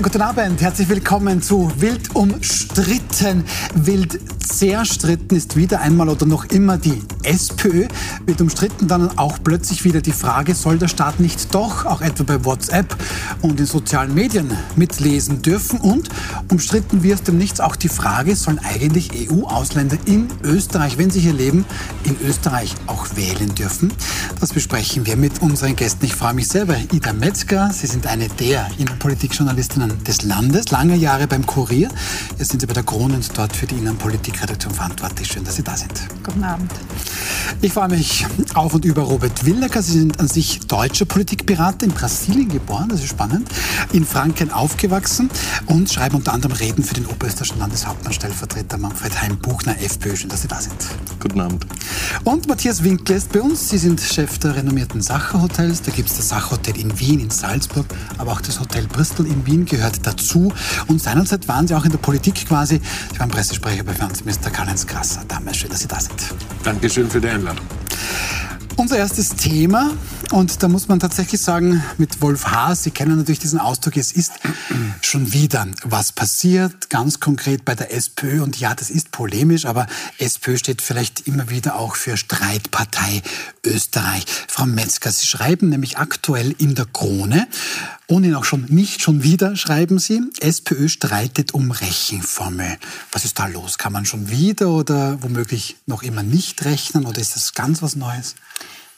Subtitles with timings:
[0.00, 3.44] Schönen guten Abend, herzlich willkommen zu Wild umstritten.
[3.74, 4.18] Wild
[4.50, 7.86] zerstritten ist wieder einmal oder noch immer die SPÖ.
[8.26, 12.24] Wird umstritten dann auch plötzlich wieder die Frage, soll der Staat nicht doch auch etwa
[12.24, 12.96] bei WhatsApp
[13.42, 15.80] und in sozialen Medien mitlesen dürfen?
[15.80, 16.08] Und
[16.50, 21.32] umstritten wird dem Nichts auch die Frage, sollen eigentlich EU-Ausländer in Österreich, wenn sie hier
[21.34, 21.64] leben,
[22.04, 23.92] in Österreich auch wählen dürfen?
[24.40, 26.04] Das besprechen wir mit unseren Gästen.
[26.06, 27.70] Ich freue mich selber, Ida Metzger.
[27.72, 31.88] Sie sind eine der Innenpolitikjournalistinnen des Landes, lange Jahre beim Kurier.
[32.38, 33.76] Jetzt sind Sie bei der Krone und dort für die
[34.40, 35.28] Innenpolitikredaktion verantwortlich.
[35.28, 35.92] Schön, dass Sie da sind.
[36.24, 36.72] Guten Abend.
[37.60, 39.82] Ich freue mich auf und über Robert Willecker.
[39.82, 43.48] Sie sind an sich deutscher Politikberater, in Brasilien geboren, das ist spannend,
[43.92, 45.30] in Franken aufgewachsen
[45.66, 50.16] und schreiben unter anderem Reden für den oberösterreichischen Landeshauptmannstellvertreter Manfred Heim-Buchner, FPÖ.
[50.16, 50.74] Schön, dass Sie da sind.
[51.20, 51.66] Guten Abend.
[52.24, 53.68] Und Matthias Winkler ist bei uns.
[53.68, 55.82] Sie sind Chef der renommierten Sacher-Hotels.
[55.82, 57.86] Da gibt es das Sacherhotel in Wien, in Salzburg,
[58.18, 60.52] aber auch das Hotel Bristol in Wien gehört dazu.
[60.86, 62.80] Und seinerzeit waren Sie auch in der Politik quasi.
[63.12, 65.22] Sie waren Pressesprecher bei Finanzminister Karl-Heinz Grasser.
[65.28, 66.14] Damals schön, dass Sie da sind.
[66.62, 67.64] Dankeschön für die Einladung.
[68.76, 69.92] Unser erstes Thema,
[70.30, 74.12] und da muss man tatsächlich sagen, mit Wolf Haas, Sie kennen natürlich diesen Ausdruck, es
[74.12, 74.32] ist
[75.02, 78.42] schon wieder was passiert, ganz konkret bei der SPÖ.
[78.42, 79.86] Und ja, das ist polemisch, aber
[80.18, 83.22] SPÖ steht vielleicht immer wieder auch für Streitpartei
[83.64, 84.24] Österreich.
[84.48, 87.48] Frau Metzger, Sie schreiben nämlich aktuell in der Krone,
[88.10, 92.76] ohne auch schon nicht schon wieder, schreiben Sie, SPÖ streitet um Rechenformel.
[93.12, 93.78] Was ist da los?
[93.78, 97.94] Kann man schon wieder oder womöglich noch immer nicht rechnen oder ist das ganz was
[97.94, 98.34] Neues?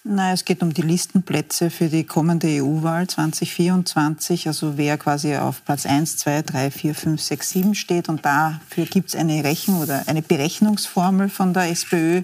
[0.05, 5.65] Nein, es geht um die Listenplätze für die kommende EU-Wahl 2024, also wer quasi auf
[5.65, 8.09] Platz 1, 2, 3, 4, 5, 6, 7 steht.
[8.09, 12.23] Und dafür gibt es eine Rechen- oder eine Berechnungsformel von der SPÖ.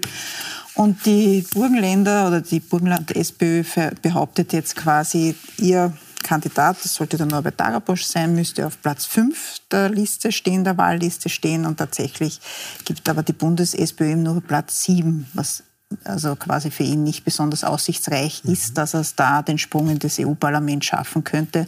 [0.75, 3.62] Und die Burgenländer oder die Burgenland-SPÖ
[4.02, 5.92] behauptet jetzt quasi, ihr
[6.28, 10.77] Kandidat, das sollte der Norbert Darabosch sein, müsste auf Platz 5 der Liste stehen, der
[10.77, 11.64] Wahlliste stehen.
[11.64, 12.39] Und tatsächlich
[12.84, 15.62] gibt aber die Bundes-SPÖ nur Platz 7, was
[16.05, 18.52] also quasi für ihn nicht besonders aussichtsreich mhm.
[18.52, 21.64] ist, dass er da den Sprung in das EU-Parlament schaffen könnte.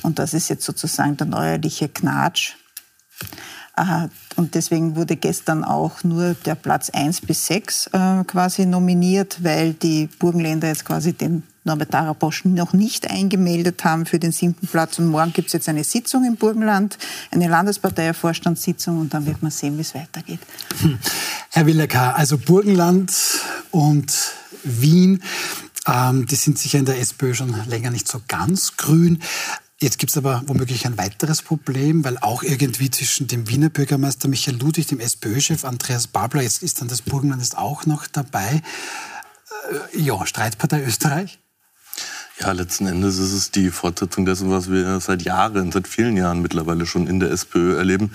[0.00, 2.54] Und das ist jetzt sozusagen der neuerliche Knatsch.
[3.76, 9.44] Äh, und deswegen wurde gestern auch nur der Platz 1 bis 6 äh, quasi nominiert,
[9.44, 14.66] weil die Burgenländer jetzt quasi den Norbert Darabosch noch nicht eingemeldet haben für den siebten
[14.66, 14.98] Platz.
[14.98, 16.98] Und morgen gibt es jetzt eine Sitzung im Burgenland,
[17.30, 20.40] eine Landesparteivorstandssitzung und dann wird man sehen, wie es weitergeht.
[20.80, 20.98] Hm.
[21.50, 23.12] Herr Willecker, also Burgenland
[23.70, 24.12] und
[24.64, 25.22] Wien,
[25.86, 29.22] ähm, die sind sicher in der SPÖ schon länger nicht so ganz grün.
[29.80, 34.26] Jetzt gibt es aber womöglich ein weiteres Problem, weil auch irgendwie zwischen dem Wiener Bürgermeister
[34.26, 38.62] Michael Ludwig, dem SPÖ-Chef Andreas Babler, jetzt ist dann das Burgenland ist auch noch dabei.
[39.92, 41.38] Äh, ja, Streitpartei Österreich?
[42.40, 46.40] Ja, letzten Endes ist es die Fortsetzung dessen, was wir seit Jahren, seit vielen Jahren
[46.40, 48.12] mittlerweile schon in der SPÖ erleben.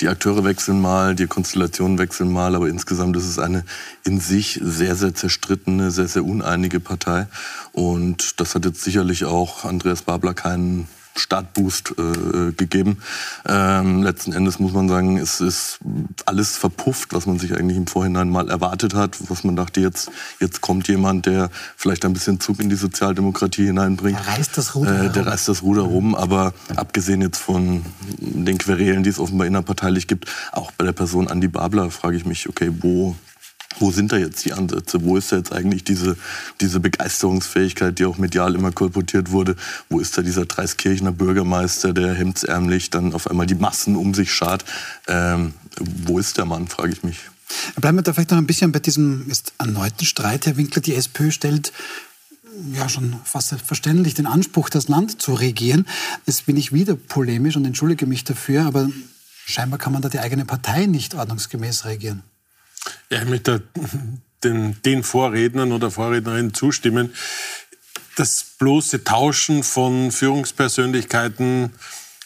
[0.00, 3.64] Die Akteure wechseln mal, die Konstellationen wechseln mal, aber insgesamt ist es eine
[4.04, 7.26] in sich sehr, sehr zerstrittene, sehr, sehr uneinige Partei.
[7.72, 10.86] Und das hat jetzt sicherlich auch Andreas Babler keinen
[11.18, 12.98] Startboost äh, gegeben.
[13.46, 15.78] Ähm, letzten Endes muss man sagen, es ist
[16.24, 20.10] alles verpufft, was man sich eigentlich im Vorhinein mal erwartet hat, was man dachte, jetzt,
[20.40, 24.18] jetzt kommt jemand, der vielleicht ein bisschen Zug in die Sozialdemokratie hineinbringt.
[24.18, 27.84] Der reißt das Ruder äh, Der reißt das Ruder rum, aber abgesehen jetzt von
[28.18, 32.24] den Querelen, die es offenbar innerparteilich gibt, auch bei der Person Andi Babler frage ich
[32.26, 33.16] mich, okay, wo
[33.78, 35.02] wo sind da jetzt die Ansätze?
[35.02, 36.16] Wo ist da jetzt eigentlich diese,
[36.60, 39.56] diese Begeisterungsfähigkeit, die auch medial immer kolportiert wurde?
[39.88, 44.32] Wo ist da dieser Dreiskirchener Bürgermeister, der hemdsärmlich dann auf einmal die Massen um sich
[44.32, 44.64] schart?
[45.08, 47.18] Ähm, wo ist der Mann, frage ich mich.
[47.80, 50.46] Bleiben wir da vielleicht noch ein bisschen bei diesem jetzt erneuten Streit.
[50.46, 51.72] Herr Winkler, die SPÖ stellt
[52.72, 55.86] ja schon fast selbstverständlich den Anspruch, das Land zu regieren.
[56.24, 58.90] Jetzt bin ich wieder polemisch und entschuldige mich dafür, aber
[59.44, 62.22] scheinbar kann man da die eigene Partei nicht ordnungsgemäß regieren.
[63.10, 63.62] Ja, ich möchte
[64.44, 67.14] den, den Vorrednern oder Vorrednerinnen zustimmen.
[68.16, 71.72] Das bloße Tauschen von Führungspersönlichkeiten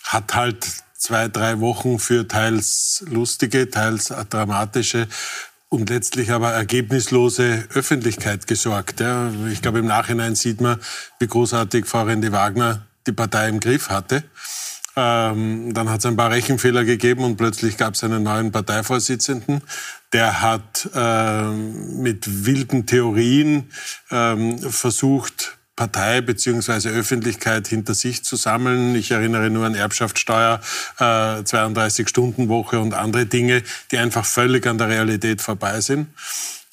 [0.04, 5.08] hat halt zwei, drei Wochen für teils lustige, teils dramatische
[5.68, 9.00] und letztlich aber ergebnislose Öffentlichkeit gesorgt.
[9.00, 9.32] Ja.
[9.50, 10.80] Ich glaube, im Nachhinein sieht man,
[11.18, 14.24] wie großartig Frau Rendi Wagner die Partei im Griff hatte.
[15.02, 19.62] Ähm, dann hat es ein paar Rechenfehler gegeben und plötzlich gab es einen neuen Parteivorsitzenden.
[20.12, 23.70] Der hat ähm, mit wilden Theorien
[24.10, 26.90] ähm, versucht, Partei bzw.
[26.90, 28.94] Öffentlichkeit hinter sich zu sammeln.
[28.94, 30.60] Ich erinnere nur an Erbschaftssteuer,
[30.98, 36.08] äh, 32-Stunden-Woche und andere Dinge, die einfach völlig an der Realität vorbei sind.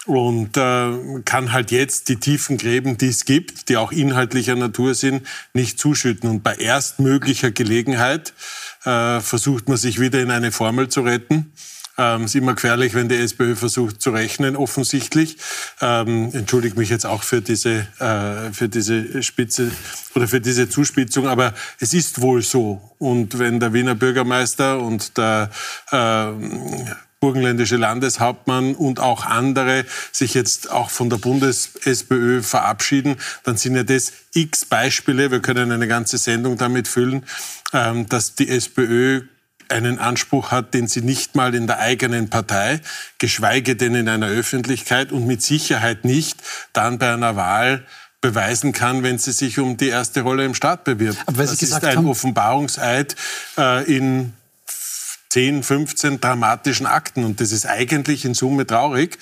[0.07, 4.95] Und äh, kann halt jetzt die tiefen Gräben, die es gibt, die auch inhaltlicher Natur
[4.95, 6.29] sind, nicht zuschütten.
[6.29, 8.33] Und bei erstmöglicher Gelegenheit
[8.85, 11.51] äh, versucht man sich wieder in eine Formel zu retten.
[11.99, 15.37] Ähm, ist immer gefährlich, wenn die SPÖ versucht zu rechnen, offensichtlich.
[15.81, 19.71] Ähm, entschuldige mich jetzt auch für diese, äh, für diese Spitze
[20.13, 22.81] oder für diese Zuspitzung, aber es ist wohl so.
[22.99, 25.49] Und wenn der Wiener Bürgermeister und der
[25.91, 26.27] äh,
[27.19, 33.83] burgenländische Landeshauptmann und auch andere sich jetzt auch von der Bundes-SPÖ verabschieden, dann sind ja
[33.83, 37.25] das x Beispiele, wir können eine ganze Sendung damit füllen,
[37.73, 39.23] ähm, dass die SPÖ
[39.69, 42.79] einen Anspruch hat, den sie nicht mal in der eigenen Partei,
[43.17, 46.37] geschweige denn in einer Öffentlichkeit und mit Sicherheit nicht
[46.73, 47.85] dann bei einer Wahl
[48.21, 51.19] beweisen kann, wenn sie sich um die erste Rolle im Staat bewirbt.
[51.25, 53.15] Aber das ist ein haben, Offenbarungseid
[53.57, 54.33] äh, in
[55.29, 57.25] 10, 15 dramatischen Akten.
[57.25, 59.17] Und das ist eigentlich in Summe traurig.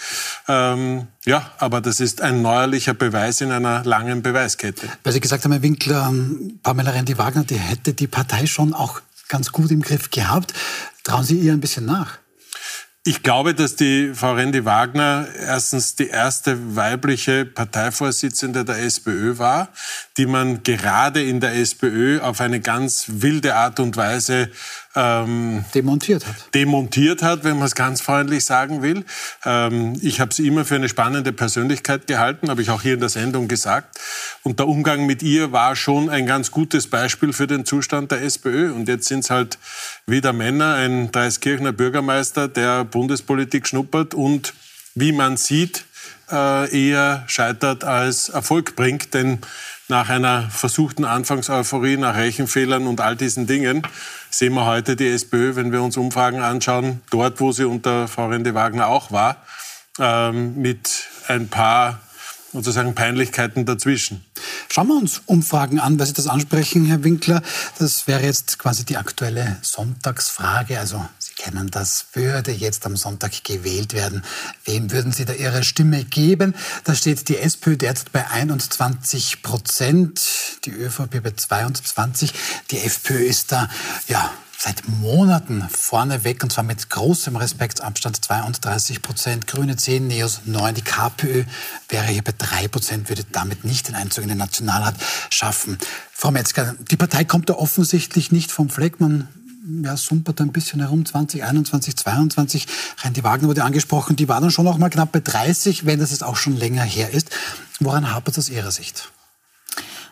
[0.47, 4.87] Ähm, ja, aber das ist ein neuerlicher Beweis in einer langen Beweiskette.
[5.03, 6.13] Weil Sie gesagt haben, Herr Winkler,
[6.63, 10.53] Pamela Rendi-Wagner, die hätte die Partei schon auch ganz gut im Griff gehabt.
[11.03, 12.19] Trauen Sie ihr ein bisschen nach?
[13.07, 19.69] Ich glaube, dass die Frau Rendi Wagner erstens die erste weibliche Parteivorsitzende der SPÖ war,
[20.17, 24.49] die man gerade in der SPÖ auf eine ganz wilde Art und Weise
[24.95, 26.35] ähm, demontiert hat.
[26.53, 29.03] Demontiert hat, wenn man es ganz freundlich sagen will.
[29.43, 32.99] Ähm, ich habe sie immer für eine spannende Persönlichkeit gehalten, habe ich auch hier in
[32.99, 33.99] der Sendung gesagt.
[34.43, 38.21] Und der Umgang mit ihr war schon ein ganz gutes Beispiel für den Zustand der
[38.21, 38.71] SPÖ.
[38.71, 39.57] Und jetzt sind es halt
[40.07, 44.53] wieder Männer, ein Dreiskirchner Bürgermeister, der Bundespolitik schnuppert und,
[44.93, 45.85] wie man sieht,
[46.31, 49.13] äh, eher scheitert als Erfolg bringt.
[49.13, 49.39] Denn
[49.87, 53.83] nach einer versuchten Anfangseuphorie, nach Rechenfehlern und all diesen Dingen,
[54.29, 58.27] sehen wir heute die SPÖ, wenn wir uns Umfragen anschauen, dort, wo sie unter Frau
[58.27, 59.37] Rende Wagner auch war,
[59.99, 60.89] ähm, mit
[61.27, 61.99] ein paar
[62.51, 64.25] sozusagen Peinlichkeiten dazwischen.
[64.71, 67.41] Schauen wir uns Umfragen an, weil Sie das ansprechen, Herr Winkler.
[67.79, 70.79] Das wäre jetzt quasi die aktuelle Sonntagsfrage.
[70.79, 71.05] Also
[71.35, 74.23] kennen das, würde jetzt am Sonntag gewählt werden.
[74.65, 76.55] Wem würden Sie da Ihre Stimme geben?
[76.83, 80.21] Da steht die SPÖ derzeit bei 21 Prozent,
[80.65, 82.33] die ÖVP bei 22.
[82.71, 83.69] Die FPÖ ist da,
[84.07, 90.75] ja, seit Monaten vorneweg und zwar mit großem Respektsabstand 32 Prozent, Grüne 10, Neos 9,
[90.75, 91.43] die KPÖ
[91.89, 94.95] wäre hier bei 3 Prozent, würde damit nicht den Einzug in den Nationalrat
[95.29, 95.77] schaffen.
[96.11, 98.99] Frau Metzger, die Partei kommt da offensichtlich nicht vom Fleck.
[98.99, 99.27] Man
[99.83, 102.67] ja, sumpert ein bisschen herum, 2021, 22.
[103.03, 106.11] Rendi Wagner wurde angesprochen, die war dann schon noch mal knapp bei 30, wenn das
[106.11, 107.29] jetzt auch schon länger her ist.
[107.79, 109.11] Woran hapert es aus Ihrer Sicht?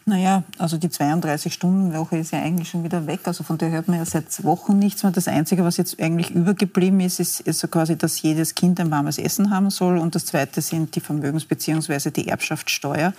[0.05, 3.21] Naja, also die 32-Stunden-Woche ist ja eigentlich schon wieder weg.
[3.23, 5.13] Also von der hört man ja seit Wochen nichts mehr.
[5.13, 8.91] Das Einzige, was jetzt eigentlich übergeblieben ist, ist, ist so quasi, dass jedes Kind ein
[8.91, 9.97] warmes Essen haben soll.
[9.97, 12.11] Und das Zweite sind die Vermögens- bzw.
[12.11, 13.13] die Erbschaftssteuer.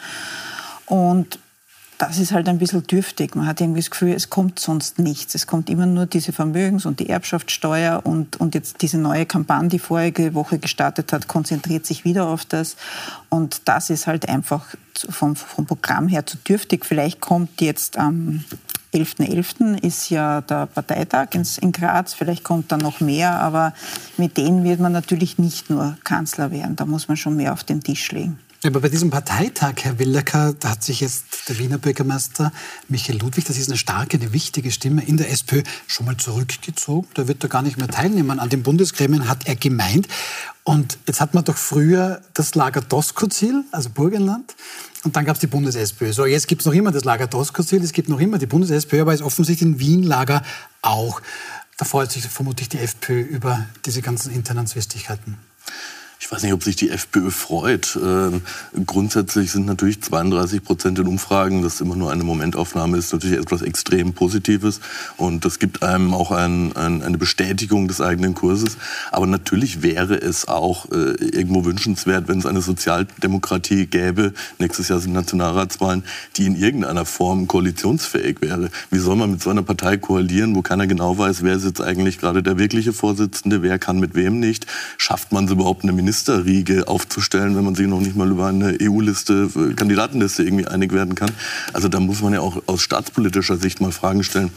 [0.84, 1.38] Und
[1.98, 3.36] das ist halt ein bisschen dürftig.
[3.36, 5.34] Man hat irgendwie das Gefühl, es kommt sonst nichts.
[5.34, 9.68] Es kommt immer nur diese Vermögens- und die Erbschaftssteuer und, und jetzt diese neue Kampagne,
[9.68, 12.76] die vorige Woche gestartet hat, konzentriert sich wieder auf das.
[13.28, 16.84] Und das ist halt einfach vom, vom Programm her zu dürftig.
[16.84, 18.44] Vielleicht kommt jetzt am
[18.92, 19.74] 11.11.
[19.74, 19.82] .11.
[19.84, 21.28] ist ja der Parteitag
[21.60, 22.14] in Graz.
[22.14, 23.74] Vielleicht kommt da noch mehr, aber
[24.16, 26.76] mit denen wird man natürlich nicht nur Kanzler werden.
[26.76, 28.38] Da muss man schon mehr auf den Tisch legen.
[28.66, 32.50] Aber bei diesem Parteitag, Herr Willecker, da hat sich jetzt der Wiener Bürgermeister
[32.88, 37.06] Michael Ludwig, das ist eine starke, eine wichtige Stimme in der SPÖ, schon mal zurückgezogen.
[37.12, 38.40] Da wird er gar nicht mehr teilnehmen.
[38.40, 40.08] An den Bundesgremien hat er gemeint.
[40.62, 44.54] Und jetzt hat man doch früher das Lager Doskozil, also Burgenland.
[45.02, 46.14] Und dann gab es die Bundes-SPÖ.
[46.14, 49.02] So, jetzt gibt es noch immer das Lager Doskozil, es gibt noch immer die Bundes-SPÖ,
[49.02, 50.42] aber es ist offensichtlich ein Wien-Lager
[50.80, 51.20] auch.
[51.76, 55.36] Da freut sich vermutlich die FPÖ über diese ganzen internen Zwistigkeiten.
[56.24, 57.98] Ich weiß nicht, ob sich die FPÖ freut.
[58.02, 58.40] Ähm,
[58.86, 63.60] grundsätzlich sind natürlich 32 Prozent in Umfragen, das immer nur eine Momentaufnahme ist, natürlich etwas
[63.60, 64.80] extrem Positives.
[65.18, 68.78] Und das gibt einem auch ein, ein, eine Bestätigung des eigenen Kurses.
[69.12, 75.00] Aber natürlich wäre es auch äh, irgendwo wünschenswert, wenn es eine Sozialdemokratie gäbe, nächstes Jahr
[75.00, 76.04] sind Nationalratswahlen,
[76.38, 78.70] die in irgendeiner Form koalitionsfähig wäre.
[78.90, 81.82] Wie soll man mit so einer Partei koalieren, wo keiner genau weiß, wer ist jetzt
[81.82, 84.66] eigentlich gerade der wirkliche Vorsitzende, wer kann mit wem nicht?
[84.96, 88.46] Schafft man es überhaupt, eine Minister Ministerriege aufzustellen, wenn man sich noch nicht mal über
[88.46, 91.30] eine EU-Liste, äh, Kandidatenliste irgendwie einig werden kann.
[91.72, 94.50] Also da muss man ja auch aus staatspolitischer Sicht mal Fragen stellen.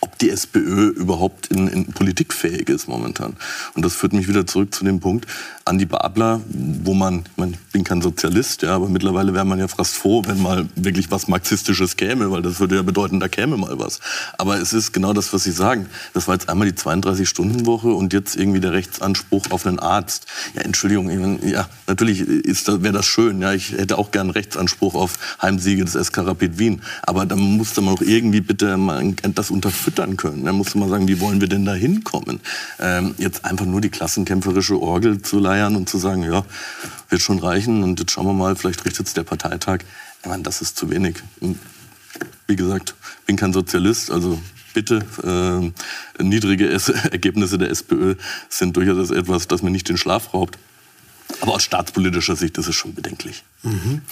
[0.00, 3.36] Ob die SPÖ überhaupt in, in Politik fähig ist momentan.
[3.74, 5.26] Und das führt mich wieder zurück zu dem Punkt,
[5.64, 9.58] Andi Babler, wo man, ich, meine, ich bin kein Sozialist, ja, aber mittlerweile wäre man
[9.58, 13.26] ja fast froh, wenn mal wirklich was Marxistisches käme, weil das würde ja bedeuten, da
[13.26, 14.00] käme mal was.
[14.38, 15.86] Aber es ist genau das, was Sie sagen.
[16.14, 20.26] Das war jetzt einmal die 32-Stunden-Woche und jetzt irgendwie der Rechtsanspruch auf einen Arzt.
[20.54, 23.40] Ja, Entschuldigung, ja, natürlich wäre das schön.
[23.40, 26.82] Ja, ich hätte auch gern Rechtsanspruch auf Heimsiege des SK Rapid Wien.
[27.02, 28.78] Aber dann musste man auch irgendwie bitte
[29.34, 29.50] das
[29.86, 30.44] unterfüttern können.
[30.44, 32.40] Dann musste man sagen, wie wollen wir denn da hinkommen?
[32.78, 36.44] Ähm, jetzt einfach nur die klassenkämpferische Orgel zu feiern und zu sagen, ja,
[37.08, 39.80] wird schon reichen und jetzt schauen wir mal, vielleicht richtet es der Parteitag.
[40.24, 41.22] Meine, das ist zu wenig.
[42.46, 42.94] Wie gesagt,
[43.26, 44.40] bin kein Sozialist, also
[44.74, 45.04] bitte,
[46.18, 46.68] äh, niedrige
[47.12, 48.16] Ergebnisse der SPÖ
[48.48, 50.58] sind durchaus etwas, das mir nicht den Schlaf raubt.
[51.40, 53.44] Aber aus staatspolitischer Sicht ist es schon bedenklich.
[53.62, 54.02] Mhm.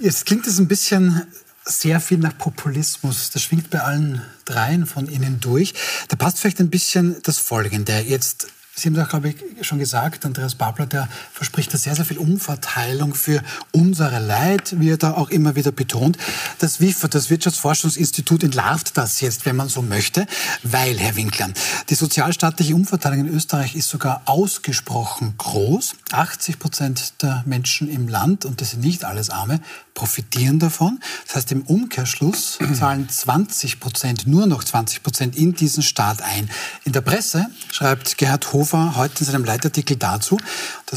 [0.00, 1.22] Jetzt klingt es ein bisschen
[1.64, 3.30] sehr viel nach Populismus.
[3.30, 5.74] Das schwingt bei allen dreien von Ihnen durch.
[6.08, 8.00] Da passt vielleicht ein bisschen das Folgende.
[8.00, 12.04] Jetzt Sie haben doch, glaube ich, schon gesagt, Andreas Babler, der verspricht da sehr, sehr
[12.04, 13.40] viel Umverteilung für
[13.70, 16.18] unsere Leid, wie er da auch immer wieder betont.
[16.58, 20.26] Das WIFA, das Wirtschaftsforschungsinstitut, entlarvt das jetzt, wenn man so möchte,
[20.64, 21.50] weil, Herr Winkler,
[21.88, 25.94] die sozialstaatliche Umverteilung in Österreich ist sogar ausgesprochen groß.
[26.10, 29.60] 80 Prozent der Menschen im Land, und das sind nicht alles Arme,
[29.94, 31.00] profitieren davon.
[31.26, 36.50] Das heißt, im Umkehrschluss zahlen 20 Prozent, nur noch 20 Prozent in diesen Staat ein.
[36.84, 40.38] In der Presse schreibt Gerhard Hofer heute in seinem Leitartikel dazu,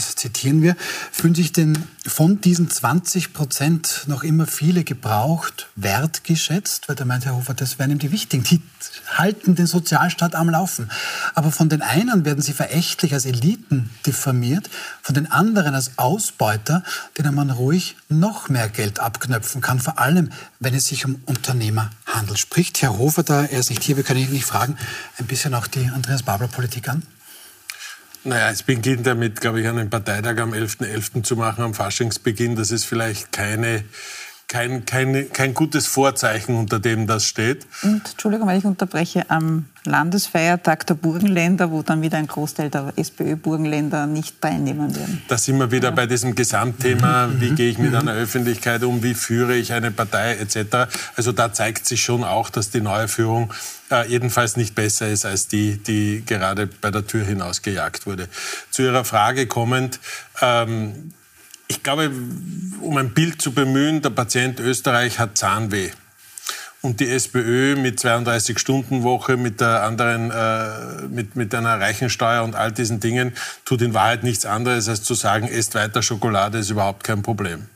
[0.05, 0.75] das zitieren wir,
[1.11, 7.25] fühlen sich denn von diesen 20 Prozent noch immer viele gebraucht, wertgeschätzt, weil da meint
[7.25, 8.61] Herr Hofer, das wären ihm die wichtigen, die
[9.07, 10.89] halten den Sozialstaat am Laufen.
[11.35, 14.69] Aber von den einen werden sie verächtlich als Eliten diffamiert,
[15.01, 16.83] von den anderen als Ausbeuter,
[17.17, 21.89] denen man ruhig noch mehr Geld abknöpfen kann, vor allem wenn es sich um Unternehmer
[22.05, 22.39] handelt.
[22.39, 24.77] Spricht Herr Hofer da, er ist nicht hier, wir können ihn nicht fragen,
[25.17, 27.03] ein bisschen auch die Andreas Babler-Politik an?
[28.23, 31.13] Naja, es beginnt damit, glaube ich, einen Parteitag am 11.11.
[31.13, 31.23] .11.
[31.23, 32.55] zu machen, am Faschingsbeginn.
[32.55, 33.83] Das ist vielleicht keine
[34.47, 37.67] kein, kein, kein gutes Vorzeichen, unter dem das steht.
[37.83, 42.93] Und, Entschuldigung, wenn ich unterbreche, am Landesfeiertag der Burgenländer, wo dann wieder ein Großteil der
[42.95, 45.21] SPÖ-Burgenländer nicht teilnehmen werden.
[45.27, 45.95] Da sind wir wieder ja.
[45.95, 47.41] bei diesem Gesamtthema, mhm.
[47.41, 47.97] wie gehe ich mit mhm.
[47.97, 50.89] einer Öffentlichkeit um, wie führe ich eine Partei etc.
[51.17, 53.53] Also da zeigt sich schon auch, dass die neue Führung
[53.91, 58.29] äh, jedenfalls nicht besser ist als die, die gerade bei der Tür hinaus gejagt wurde.
[58.71, 59.99] Zu Ihrer Frage kommend,
[60.41, 61.11] ähm,
[61.67, 62.11] ich glaube,
[62.81, 65.91] um ein Bild zu bemühen, der Patient Österreich hat Zahnweh.
[66.81, 72.71] Und die SPÖ mit 32-Stunden-Woche, mit der anderen, äh, mit, mit einer Reichensteuer und all
[72.71, 73.33] diesen Dingen
[73.65, 77.67] tut in Wahrheit nichts anderes, als zu sagen, esst weiter Schokolade, ist überhaupt kein Problem.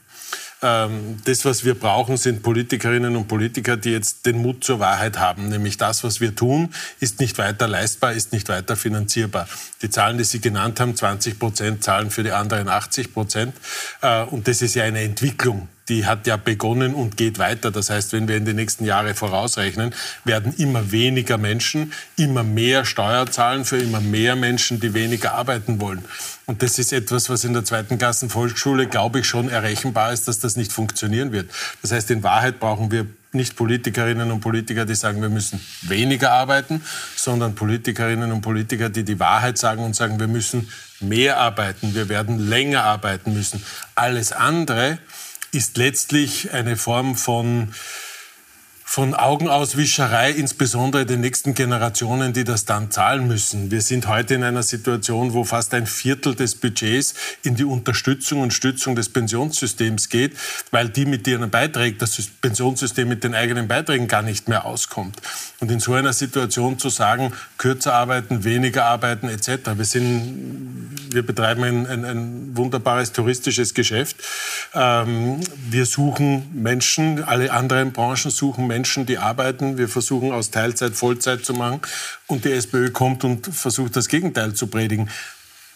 [0.62, 5.18] Ähm, das, was wir brauchen, sind Politikerinnen und Politiker, die jetzt den Mut zur Wahrheit
[5.18, 5.48] haben.
[5.48, 9.48] Nämlich das, was wir tun, ist nicht weiter leistbar, ist nicht weiter finanzierbar.
[9.82, 13.56] Die Zahlen, die Sie genannt haben, 20 Prozent zahlen für die anderen 80 Prozent.
[14.02, 17.70] Äh, und das ist ja eine Entwicklung die hat ja begonnen und geht weiter.
[17.70, 22.84] Das heißt, wenn wir in die nächsten Jahre vorausrechnen, werden immer weniger Menschen immer mehr
[22.84, 26.04] Steuer zahlen für immer mehr Menschen, die weniger arbeiten wollen.
[26.46, 30.28] Und das ist etwas, was in der zweiten Klassen Volksschule, glaube ich, schon errechenbar ist,
[30.28, 31.50] dass das nicht funktionieren wird.
[31.82, 36.32] Das heißt, in Wahrheit brauchen wir nicht Politikerinnen und Politiker, die sagen, wir müssen weniger
[36.32, 36.82] arbeiten,
[37.16, 40.68] sondern Politikerinnen und Politiker, die die Wahrheit sagen und sagen, wir müssen
[41.00, 43.64] mehr arbeiten, wir werden länger arbeiten müssen.
[43.94, 44.98] Alles andere
[45.52, 47.74] ist letztlich eine Form von
[48.94, 53.70] von Augenauswischerei, insbesondere den nächsten Generationen, die das dann zahlen müssen.
[53.70, 58.42] Wir sind heute in einer Situation, wo fast ein Viertel des Budgets in die Unterstützung
[58.42, 60.36] und Stützung des Pensionssystems geht,
[60.72, 65.16] weil die mit ihren Beiträgen, das Pensionssystem mit den eigenen Beiträgen gar nicht mehr auskommt.
[65.60, 69.70] Und in so einer Situation zu sagen, kürzer arbeiten, weniger arbeiten etc.
[69.74, 74.16] Wir, sind, wir betreiben ein, ein, ein wunderbares touristisches Geschäft.
[74.74, 79.78] Ähm, wir suchen Menschen, alle anderen Branchen suchen Menschen, Menschen, die arbeiten.
[79.78, 81.82] Wir versuchen aus Teilzeit Vollzeit zu machen.
[82.26, 85.08] Und die SPÖ kommt und versucht das Gegenteil zu predigen.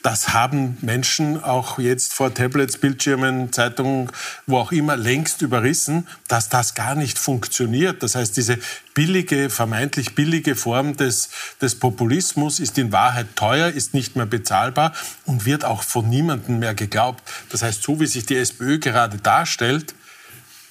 [0.03, 4.11] Das haben Menschen auch jetzt vor Tablets, Bildschirmen, Zeitungen,
[4.47, 8.03] wo auch immer längst überrissen, dass das gar nicht funktioniert.
[8.03, 8.59] Das heißt, diese
[8.95, 11.29] billige, vermeintlich billige Form des,
[11.61, 14.93] des Populismus ist in Wahrheit teuer, ist nicht mehr bezahlbar
[15.27, 17.23] und wird auch von niemandem mehr geglaubt.
[17.51, 19.95] Das heißt, so wie sich die SPÖ gerade darstellt,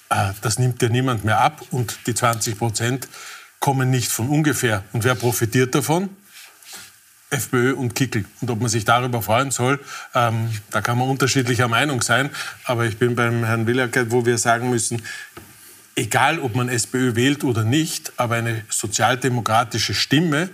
[0.08, 3.08] das nimmt ja niemand mehr ab und die 20 Prozent
[3.60, 4.84] kommen nicht von ungefähr.
[4.92, 6.10] Und wer profitiert davon?
[7.30, 8.24] FPÖ und Kickel.
[8.40, 9.80] Und ob man sich darüber freuen soll,
[10.14, 12.30] ähm, da kann man unterschiedlicher Meinung sein.
[12.64, 15.02] Aber ich bin beim Herrn Willackert, wo wir sagen müssen,
[15.96, 20.50] egal ob man SPÖ wählt oder nicht, aber eine sozialdemokratische Stimme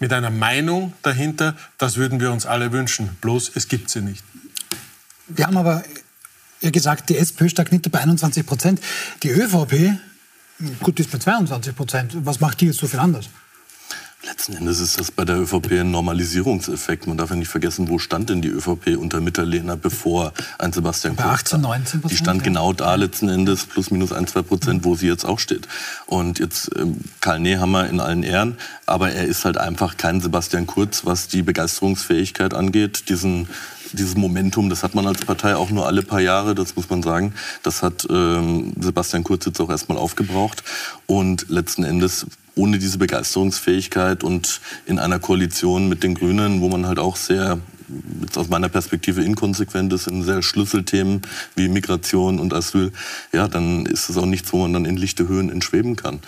[0.00, 3.16] mit einer Meinung dahinter, das würden wir uns alle wünschen.
[3.20, 4.24] Bloß es gibt sie nicht.
[5.28, 5.84] Wir haben aber
[6.60, 8.80] gesagt, die SPÖ stagniert bei 21 Prozent.
[9.22, 9.98] Die ÖVP,
[10.82, 12.16] gut, ist bei 22 Prozent.
[12.24, 13.28] Was macht die jetzt so viel anders?
[14.26, 17.06] Letzten Endes ist das bei der ÖVP ein Normalisierungseffekt.
[17.06, 21.14] Man darf ja nicht vergessen, wo stand denn die ÖVP unter Mitterlehner, bevor ein Sebastian
[21.14, 22.10] Kurz Bei 18, 19 Prozent.
[22.10, 25.38] Die stand genau da letzten Endes, plus minus ein, zwei Prozent, wo sie jetzt auch
[25.38, 25.68] steht.
[26.06, 30.66] Und jetzt ähm, Karl Nehammer in allen Ehren, aber er ist halt einfach kein Sebastian
[30.66, 33.48] Kurz, was die Begeisterungsfähigkeit angeht, diesen
[33.92, 37.02] dieses Momentum, das hat man als Partei auch nur alle paar Jahre, das muss man
[37.02, 37.32] sagen.
[37.62, 40.62] Das hat ähm, Sebastian Kurz jetzt auch erstmal aufgebraucht.
[41.06, 42.26] Und letzten Endes
[42.58, 47.58] ohne diese Begeisterungsfähigkeit und in einer Koalition mit den Grünen, wo man halt auch sehr
[48.20, 51.22] jetzt aus meiner Perspektive inkonsequent ist in sehr Schlüsselthemen
[51.56, 52.92] wie Migration und Asyl,
[53.32, 56.20] ja, dann ist es auch nichts, wo man dann in lichte Höhen entschweben kann.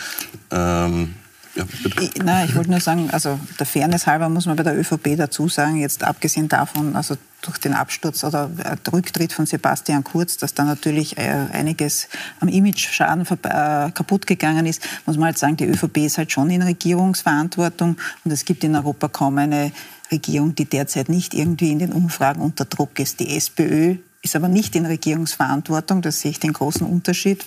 [0.51, 1.15] Ähm,
[1.61, 4.79] ja, ich, nein, ich wollte nur sagen, also der Fairness halber muss man bei der
[4.79, 10.05] ÖVP dazu sagen, jetzt abgesehen davon, also durch den Absturz oder der Rücktritt von Sebastian
[10.05, 12.09] Kurz, dass da natürlich äh, einiges
[12.41, 16.51] am Image-Schaden äh, kaputt gegangen ist, muss man halt sagen, die ÖVP ist halt schon
[16.51, 19.73] in Regierungsverantwortung und es gibt in Europa kaum eine
[20.13, 23.21] Regierung, die derzeit nicht irgendwie in den Umfragen unter Druck ist.
[23.21, 27.45] Die SPÖ ist aber nicht in Regierungsverantwortung, da sehe ich den großen Unterschied,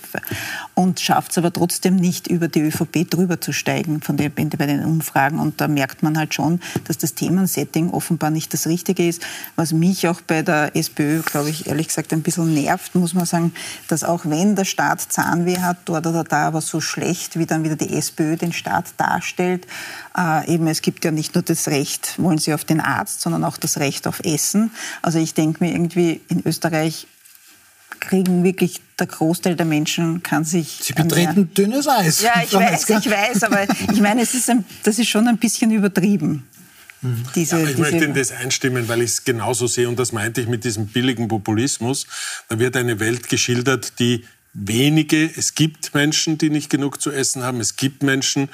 [0.74, 4.66] und schafft es aber trotzdem nicht, über die ÖVP drüber zu steigen von den, bei
[4.66, 5.38] den Umfragen.
[5.38, 9.22] Und da merkt man halt schon, dass das Themensetting offenbar nicht das Richtige ist.
[9.54, 13.26] Was mich auch bei der SPÖ, glaube ich, ehrlich gesagt ein bisschen nervt, muss man
[13.26, 13.54] sagen,
[13.86, 17.62] dass auch wenn der Staat Zahnweh hat, dort oder da, aber so schlecht, wie dann
[17.62, 19.66] wieder die SPÖ den Staat darstellt,
[20.18, 23.44] äh, eben es gibt ja nicht nur das Recht, wollen Sie auf den Arzt, sondern
[23.44, 24.72] auch das Recht auf Essen.
[25.02, 26.63] Also ich denke mir irgendwie in Österreich
[28.00, 30.78] kriegen wirklich der Großteil der Menschen kann sich.
[30.80, 32.20] Sie betreten dünnes Eis.
[32.20, 35.38] Ja, ich weiß, ich weiß, aber ich meine, es ist ein, das ist schon ein
[35.38, 36.46] bisschen übertrieben.
[37.00, 37.24] Mhm.
[37.34, 40.40] Diese, ja, ich möchte in das einstimmen, weil ich es genauso sehe und das meinte
[40.40, 42.06] ich mit diesem billigen Populismus.
[42.48, 47.42] Da wird eine Welt geschildert, die wenige, es gibt Menschen, die nicht genug zu essen
[47.42, 48.48] haben, es gibt Menschen,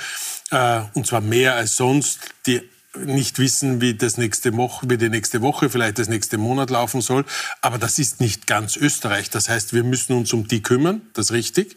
[0.50, 2.62] äh, und zwar mehr als sonst, die
[2.96, 7.00] nicht wissen, wie, das nächste Woche, wie die nächste Woche, vielleicht das nächste Monat laufen
[7.00, 7.24] soll.
[7.60, 9.30] Aber das ist nicht ganz Österreich.
[9.30, 11.76] Das heißt, wir müssen uns um die kümmern, das ist richtig.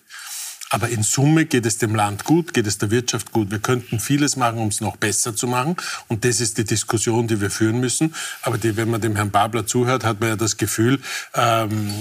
[0.70, 3.52] Aber in Summe geht es dem Land gut, geht es der Wirtschaft gut.
[3.52, 5.76] Wir könnten vieles machen, um es noch besser zu machen.
[6.08, 8.16] Und das ist die Diskussion, die wir führen müssen.
[8.42, 11.00] Aber die, wenn man dem Herrn Babler zuhört, hat man ja das Gefühl,
[11.36, 11.94] ähm,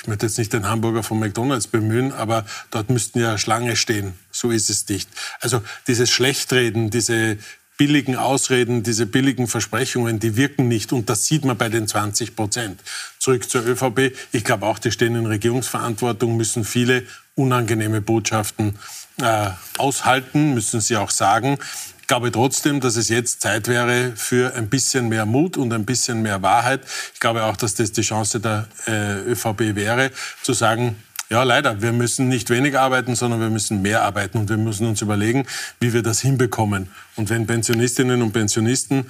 [0.00, 4.14] ich möchte jetzt nicht den Hamburger von McDonalds bemühen, aber dort müssten ja Schlange stehen.
[4.32, 5.08] So ist es nicht.
[5.38, 7.38] Also dieses Schlechtreden, diese
[7.78, 10.92] billigen Ausreden, diese billigen Versprechungen, die wirken nicht.
[10.92, 12.80] Und das sieht man bei den 20 Prozent.
[13.18, 14.12] Zurück zur ÖVP.
[14.32, 17.04] Ich glaube auch, die stehen in Regierungsverantwortung, müssen viele
[17.34, 18.78] unangenehme Botschaften
[19.20, 21.58] äh, aushalten, müssen sie auch sagen.
[22.00, 25.86] Ich glaube trotzdem, dass es jetzt Zeit wäre für ein bisschen mehr Mut und ein
[25.86, 26.82] bisschen mehr Wahrheit.
[27.14, 30.10] Ich glaube auch, dass das die Chance der äh, ÖVP wäre,
[30.42, 30.96] zu sagen,
[31.32, 31.80] ja, leider.
[31.80, 35.46] Wir müssen nicht weniger arbeiten, sondern wir müssen mehr arbeiten und wir müssen uns überlegen,
[35.80, 36.90] wie wir das hinbekommen.
[37.16, 39.06] Und wenn Pensionistinnen und Pensionisten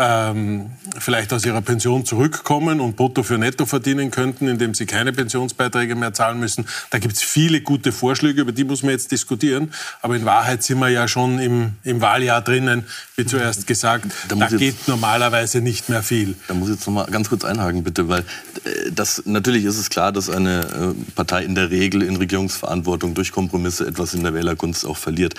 [0.00, 5.12] ähm, vielleicht aus ihrer Pension zurückkommen und brutto für netto verdienen könnten, indem sie keine
[5.12, 6.66] Pensionsbeiträge mehr zahlen müssen.
[6.90, 9.72] Da gibt es viele gute Vorschläge, über die muss man jetzt diskutieren.
[10.00, 14.06] Aber in Wahrheit sind wir ja schon im, im Wahljahr drinnen, wie zuerst gesagt.
[14.28, 16.36] Da, da geht jetzt, normalerweise nicht mehr viel.
[16.46, 18.20] Da muss ich jetzt noch mal ganz kurz einhaken, bitte, weil
[18.64, 23.14] äh, das, natürlich ist es klar, dass eine äh, Partei in der Regel in Regierungsverantwortung
[23.14, 25.34] durch Kompromisse etwas in der Wählergunst auch verliert.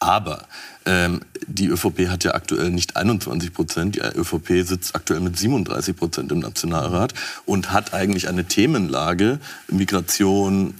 [0.00, 0.46] Aber
[0.86, 3.96] ähm, die ÖVP hat ja aktuell nicht 21 Prozent.
[3.96, 7.14] Die ÖVP sitzt aktuell mit 37 Prozent im Nationalrat
[7.44, 9.38] und hat eigentlich eine Themenlage,
[9.68, 10.74] Migration,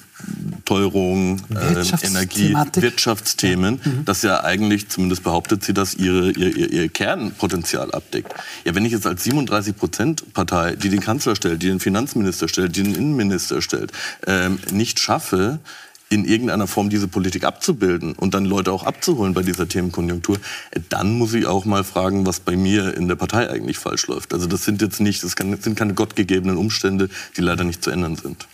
[0.64, 3.90] Teuerung, äh, Energie, Wirtschaftsthemen, ja.
[3.90, 4.04] Mhm.
[4.04, 8.32] das ja eigentlich, zumindest behauptet sie das, ihre, ihr, ihr, ihr Kernpotenzial abdeckt.
[8.64, 12.48] Ja, wenn ich jetzt als 37 Prozent Partei, die den Kanzler stellt, die den Finanzminister
[12.48, 13.92] stellt, die den Innenminister stellt,
[14.26, 15.58] ähm, nicht schaffe,
[16.10, 20.38] in irgendeiner Form diese Politik abzubilden und dann Leute auch abzuholen bei dieser Themenkonjunktur,
[20.88, 24.34] dann muss ich auch mal fragen, was bei mir in der Partei eigentlich falsch läuft.
[24.34, 28.16] Also das sind jetzt nicht, das sind keine gottgegebenen Umstände, die leider nicht zu ändern
[28.16, 28.48] sind.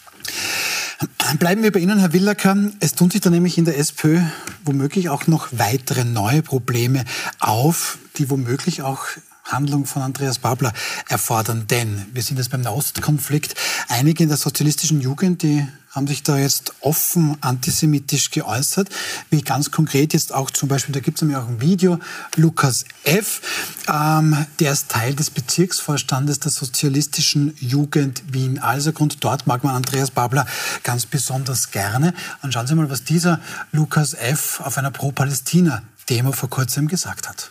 [1.39, 2.57] Bleiben wir bei Ihnen, Herr Willacker.
[2.81, 4.21] Es tun sich da nämlich in der SPÖ
[4.65, 7.05] womöglich auch noch weitere neue Probleme
[7.41, 9.07] auf, die womöglich auch
[9.45, 10.73] Handlung von Andreas Babler
[11.09, 11.67] erfordern.
[11.69, 13.55] Denn wir sind jetzt beim Nahostkonflikt.
[13.89, 15.67] Einige in der sozialistischen Jugend, die
[15.97, 18.91] haben sich da jetzt offen antisemitisch geäußert,
[19.31, 21.99] wie ganz konkret jetzt auch zum Beispiel, da gibt es nämlich auch ein Video,
[22.37, 23.41] Lukas F.,
[23.89, 29.25] ähm, der ist Teil des Bezirksvorstandes der sozialistischen Jugend Wien-Alsergrund.
[29.25, 30.47] Dort mag man Andreas Babler
[30.83, 32.13] ganz besonders gerne.
[32.43, 33.41] Und schauen Sie mal, was dieser
[33.73, 34.61] Lukas F.
[34.61, 37.51] auf einer Pro-Palästina-Demo vor kurzem gesagt hat.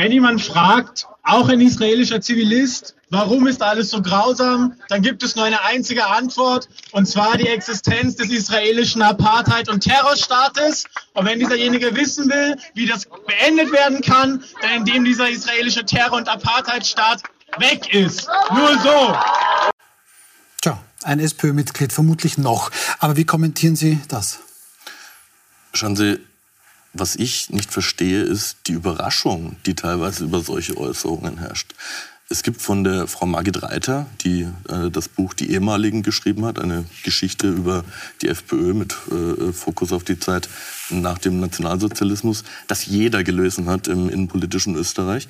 [0.00, 5.36] Wenn jemand fragt, auch ein israelischer Zivilist, warum ist alles so grausam, dann gibt es
[5.36, 10.84] nur eine einzige Antwort, und zwar die Existenz des israelischen Apartheid- und Terrorstaates.
[11.12, 16.16] Und wenn dieserjenige wissen will, wie das beendet werden kann, dann indem dieser israelische Terror-
[16.16, 17.22] und Apartheidstaat
[17.58, 18.26] weg ist.
[18.54, 19.14] Nur so.
[20.62, 22.70] Tja, ein SPÖ-Mitglied vermutlich noch.
[23.00, 24.38] Aber wie kommentieren Sie das?
[25.74, 26.20] Schauen Sie,
[26.92, 31.74] was ich nicht verstehe, ist die Überraschung, die teilweise über solche Äußerungen herrscht.
[32.32, 36.60] Es gibt von der Frau Margit Reiter, die äh, das Buch Die ehemaligen geschrieben hat,
[36.60, 37.84] eine Geschichte über
[38.22, 40.48] die FPÖ mit äh, Fokus auf die Zeit
[40.90, 45.26] nach dem Nationalsozialismus, das jeder gelesen hat im innenpolitischen Österreich.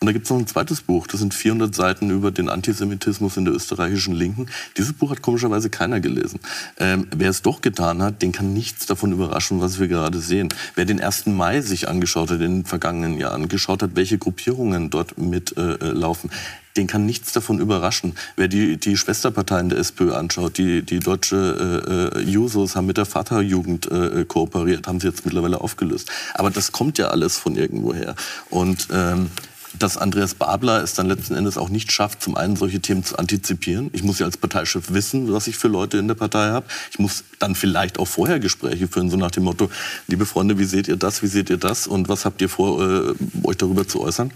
[0.00, 3.36] Und da gibt es noch ein zweites Buch, das sind 400 Seiten über den Antisemitismus
[3.36, 4.46] in der österreichischen Linken.
[4.76, 6.38] Dieses Buch hat komischerweise keiner gelesen.
[6.78, 10.50] Ähm, wer es doch getan hat, den kann nichts davon überraschen, was wir gerade sehen.
[10.76, 11.26] Wer den 1.
[11.26, 16.34] Mai sich angeschaut hat in den vergangenen Jahren, geschaut hat, welche Gruppierungen dort mitlaufen, äh,
[16.76, 18.14] den kann nichts davon überraschen.
[18.36, 23.04] Wer die, die Schwesterparteien der SPÖ anschaut, die, die deutsche äh, Jusos haben mit der
[23.04, 26.08] Vaterjugend äh, kooperiert, haben sie jetzt mittlerweile aufgelöst.
[26.34, 28.14] Aber das kommt ja alles von irgendwoher.
[28.48, 29.30] Und ähm,
[29.74, 33.18] dass Andreas Babler es dann letzten Endes auch nicht schafft, zum einen solche Themen zu
[33.18, 33.90] antizipieren.
[33.92, 36.66] Ich muss ja als Parteichef wissen, was ich für Leute in der Partei habe.
[36.90, 39.70] Ich muss dann vielleicht auch vorher Gespräche führen, so nach dem Motto,
[40.06, 42.82] liebe Freunde, wie seht ihr das, wie seht ihr das und was habt ihr vor,
[42.82, 44.32] äh, euch darüber zu äußern?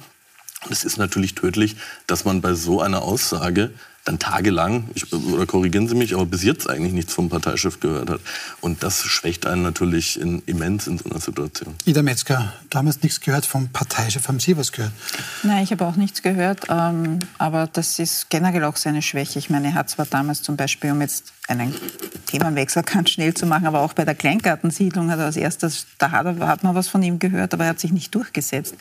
[0.65, 3.73] Und es ist natürlich tödlich, dass man bei so einer Aussage
[4.05, 8.11] dann tagelang, ich, oder korrigieren Sie mich, aber bis jetzt eigentlich nichts vom Parteichef gehört
[8.11, 8.21] hat.
[8.61, 11.75] Und das schwächt einen natürlich in, immens in so einer Situation.
[11.85, 14.27] Ida Metzger, damals nichts gehört vom Parteichef.
[14.27, 14.93] Haben Sie was gehört?
[15.45, 16.67] Nein, ich habe auch nichts gehört.
[16.69, 19.39] Ähm, aber das ist generell auch seine Schwäche.
[19.39, 21.75] Ich meine, er hat zwar damals zum Beispiel, um jetzt einen
[22.27, 26.13] Themenwechsel ganz schnell zu machen, aber auch bei der Kleingartensiedlung hat er als erstes, da
[26.13, 28.77] hat, er, hat man was von ihm gehört, aber er hat sich nicht durchgesetzt.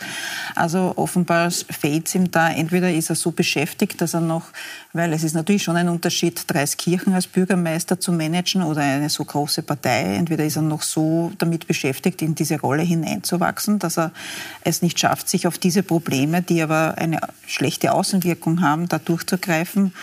[0.55, 4.45] Also offenbar fehlt ihm da, entweder ist er so beschäftigt, dass er noch,
[4.93, 9.25] weil es ist natürlich schon ein Unterschied, Dreiskirchen als Bürgermeister zu managen oder eine so
[9.25, 14.11] große Partei, entweder ist er noch so damit beschäftigt, in diese Rolle hineinzuwachsen, dass er
[14.63, 19.93] es nicht schafft, sich auf diese Probleme, die aber eine schlechte Außenwirkung haben, da durchzugreifen,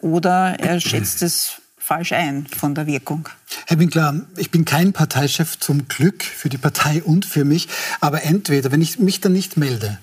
[0.00, 3.28] oder er schätzt es falsch ein von der Wirkung.
[3.66, 7.68] Herr Winkler, ich bin kein Parteichef zum Glück für die Partei und für mich,
[8.00, 9.98] aber entweder, wenn ich mich dann nicht melde,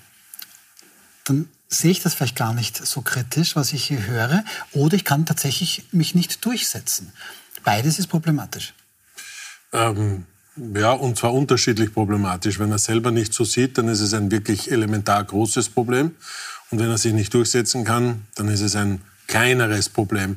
[1.24, 5.04] dann sehe ich das vielleicht gar nicht so kritisch, was ich hier höre, oder ich
[5.04, 7.12] kann tatsächlich mich nicht durchsetzen.
[7.64, 8.74] Beides ist problematisch.
[9.72, 10.26] Ähm,
[10.74, 12.58] ja, und zwar unterschiedlich problematisch.
[12.58, 16.14] Wenn er selber nicht so sieht, dann ist es ein wirklich elementar großes Problem.
[16.70, 20.36] Und wenn er sich nicht durchsetzen kann, dann ist es ein kleineres Problem.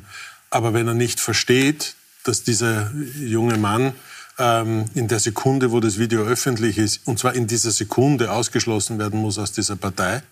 [0.56, 2.90] Aber wenn er nicht versteht, dass dieser
[3.20, 3.92] junge Mann
[4.38, 8.98] ähm, in der Sekunde, wo das Video öffentlich ist, und zwar in dieser Sekunde ausgeschlossen
[8.98, 10.22] werden muss aus dieser Partei,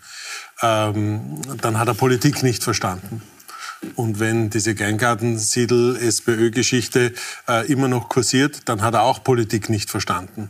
[0.63, 3.21] ähm, dann hat er Politik nicht verstanden.
[3.97, 7.13] Und wenn diese Kleingartensiedel-SPÖ-Geschichte
[7.47, 10.49] äh, immer noch kursiert, dann hat er auch Politik nicht verstanden.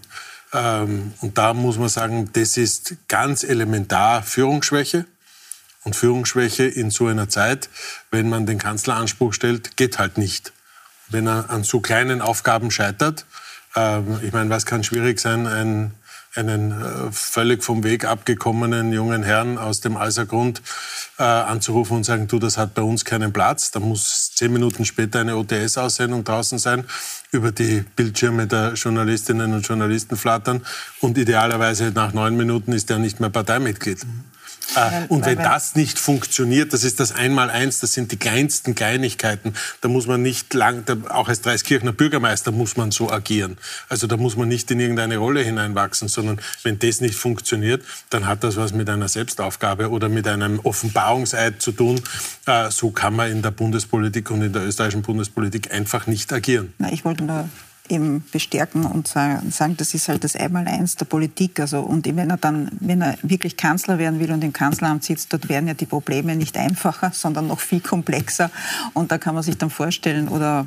[0.52, 5.04] Ähm, und da muss man sagen, das ist ganz elementar Führungsschwäche.
[5.84, 7.68] Und Führungsschwäche in so einer Zeit,
[8.10, 10.52] wenn man den Kanzleranspruch stellt, geht halt nicht.
[11.08, 13.26] Wenn er an so kleinen Aufgaben scheitert,
[13.76, 15.92] äh, ich meine, was kann schwierig sein, ein,
[16.34, 20.62] einen äh, völlig vom Weg abgekommenen jungen Herrn aus dem Alsergrund
[21.18, 23.70] äh, anzurufen und sagen, du, das hat bei uns keinen Platz.
[23.70, 26.86] Da muss zehn Minuten später eine OTS-Aussendung draußen sein,
[27.30, 30.64] über die Bildschirme der Journalistinnen und Journalisten flattern
[31.00, 34.04] und idealerweise nach neun Minuten ist er nicht mehr Parteimitglied.
[34.04, 34.33] Mhm.
[34.76, 39.54] Äh, und wenn das nicht funktioniert, das ist das Einmaleins, das sind die kleinsten Kleinigkeiten.
[39.80, 43.58] Da muss man nicht lang, auch als Dreiskirchner Bürgermeister muss man so agieren.
[43.88, 48.26] Also da muss man nicht in irgendeine Rolle hineinwachsen, sondern wenn das nicht funktioniert, dann
[48.26, 52.00] hat das was mit einer Selbstaufgabe oder mit einem Offenbarungseid zu tun.
[52.46, 56.72] Äh, so kann man in der Bundespolitik und in der österreichischen Bundespolitik einfach nicht agieren.
[56.78, 57.48] Na, ich wollte nur
[57.88, 61.60] eben bestärken und sagen, das ist halt das Einmaleins der Politik.
[61.60, 65.32] Also, und wenn er dann, wenn er wirklich Kanzler werden will und im Kanzleramt sitzt,
[65.32, 68.50] dort werden ja die Probleme nicht einfacher, sondern noch viel komplexer.
[68.94, 70.66] Und da kann man sich dann vorstellen, oder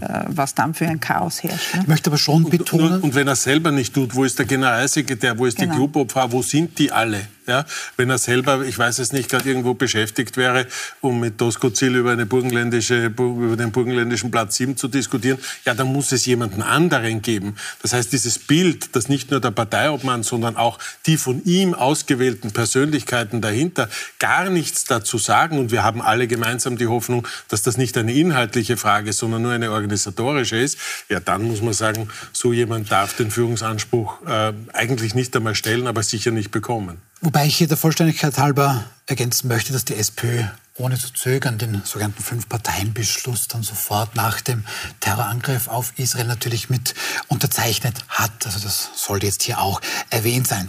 [0.00, 1.74] äh, was dann für ein Chaos herrscht.
[1.74, 1.82] Ne?
[1.82, 2.94] Ich möchte aber schon betonen.
[2.94, 5.72] Und, und, wenn er selber nicht tut, wo ist der Generalsekretär, wo ist genau.
[5.72, 7.20] die Clubobfrau, wo sind die alle?
[7.46, 7.64] Ja?
[7.96, 10.66] Wenn er selber, ich weiß es nicht, gerade irgendwo beschäftigt wäre,
[11.00, 15.92] um mit Doskozil über, eine burgenländische, über den burgenländischen Platz 7 zu diskutieren, ja, dann
[15.92, 17.56] muss es jemanden anderen geben.
[17.82, 22.52] Das heißt, dieses Bild, dass nicht nur der Parteiobmann, sondern auch die von ihm ausgewählten
[22.52, 27.76] Persönlichkeiten dahinter gar nichts dazu sagen, und wir haben alle gemeinsam die Hoffnung, dass das
[27.76, 30.78] nicht eine inhaltliche Frage, sondern nur eine organisatorische ist,
[31.08, 35.86] ja, dann muss man sagen, so jemand darf den Führungsanspruch äh, eigentlich nicht einmal stellen,
[35.86, 36.98] aber sicher nicht bekommen.
[37.24, 40.44] Wobei ich hier der Vollständigkeit halber ergänzen möchte, dass die SPÖ
[40.76, 44.62] ohne zu zögern den sogenannten Fünf-Parteien-Beschluss dann sofort nach dem
[45.00, 46.94] Terrorangriff auf Israel natürlich mit
[47.28, 48.44] unterzeichnet hat.
[48.44, 50.68] Also das sollte jetzt hier auch erwähnt sein.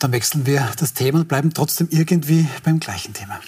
[0.00, 3.38] Dann wechseln wir das Thema und bleiben trotzdem irgendwie beim gleichen Thema.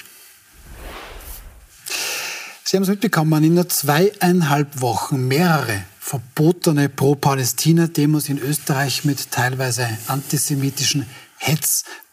[2.62, 9.88] Sie haben es mitbekommen, in nur zweieinhalb Wochen mehrere verbotene Pro-Palästina-Demos in Österreich mit teilweise
[10.06, 11.04] antisemitischen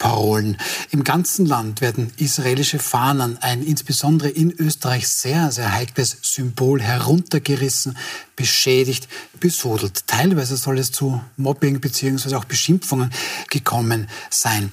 [0.05, 0.57] Hetzparolen.
[0.91, 7.97] Im ganzen Land werden israelische Fahnen, ein insbesondere in Österreich sehr, sehr heikles Symbol, heruntergerissen,
[8.35, 9.07] beschädigt,
[9.39, 10.07] besudelt.
[10.07, 12.35] Teilweise soll es zu Mobbing bzw.
[12.35, 13.11] auch Beschimpfungen
[13.49, 14.69] gekommen sein.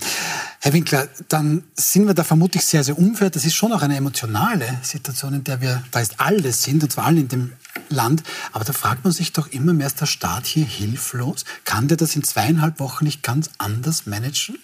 [0.61, 3.31] Herr Winkler, dann sind wir da vermutlich sehr, sehr unfair.
[3.31, 6.93] Das ist schon auch eine emotionale Situation, in der wir da ist alles sind, und
[6.93, 7.53] zwar alle in dem
[7.89, 8.23] Land.
[8.53, 11.45] Aber da fragt man sich doch immer mehr, ist der Staat hier hilflos?
[11.65, 14.59] Kann der das in zweieinhalb Wochen nicht ganz anders managen?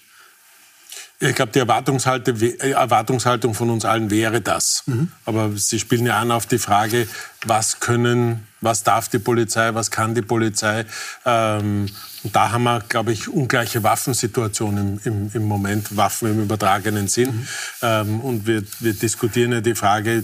[1.21, 4.83] Ich glaube, die äh, Erwartungshaltung von uns allen wäre das.
[4.85, 5.11] Mhm.
[5.25, 7.07] Aber Sie spielen ja an auf die Frage,
[7.45, 10.85] was können, was darf die Polizei, was kann die Polizei.
[11.25, 11.87] Ähm,
[12.23, 17.09] und da haben wir, glaube ich, ungleiche Waffensituationen im, im, im Moment, Waffen im übertragenen
[17.09, 17.31] Sinn.
[17.31, 17.47] Mhm.
[17.81, 20.23] Ähm, und wir, wir diskutieren ja die Frage,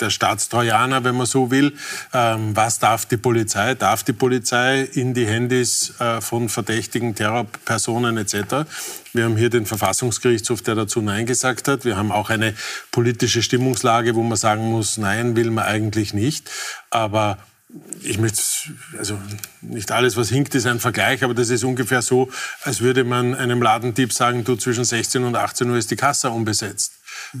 [0.00, 1.72] der Staatstrojaner, wenn man so will.
[2.12, 3.74] Ähm, was darf die Polizei?
[3.74, 8.66] Darf die Polizei in die Handys äh, von verdächtigen Terrorpersonen etc.?
[9.12, 11.84] Wir haben hier den Verfassungsgerichtshof, der dazu Nein gesagt hat.
[11.84, 12.54] Wir haben auch eine
[12.90, 16.50] politische Stimmungslage, wo man sagen muss, nein, will man eigentlich nicht.
[16.90, 17.38] Aber
[18.02, 18.40] ich möchte,
[18.98, 19.18] also
[19.60, 22.30] nicht alles, was hinkt, ist ein Vergleich, aber das ist ungefähr so,
[22.62, 26.30] als würde man einem Ladendieb sagen, du zwischen 16 und 18 Uhr ist die Kasse
[26.30, 26.92] unbesetzt.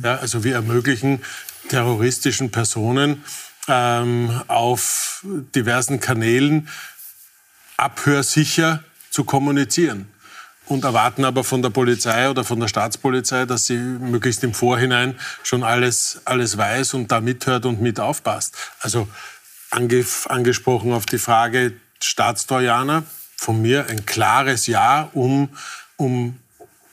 [0.02, 1.22] Ja, also wir ermöglichen
[1.68, 3.24] terroristischen Personen
[3.68, 6.68] ähm, auf diversen Kanälen
[7.76, 10.08] abhörsicher zu kommunizieren
[10.66, 15.18] und erwarten aber von der Polizei oder von der Staatspolizei, dass sie möglichst im Vorhinein
[15.42, 18.56] schon alles, alles weiß und da mithört und mit aufpasst.
[18.80, 19.08] Also
[19.70, 23.04] ange, angesprochen auf die Frage Staatstrojaner,
[23.36, 25.48] von mir ein klares Ja, um,
[25.96, 26.38] um,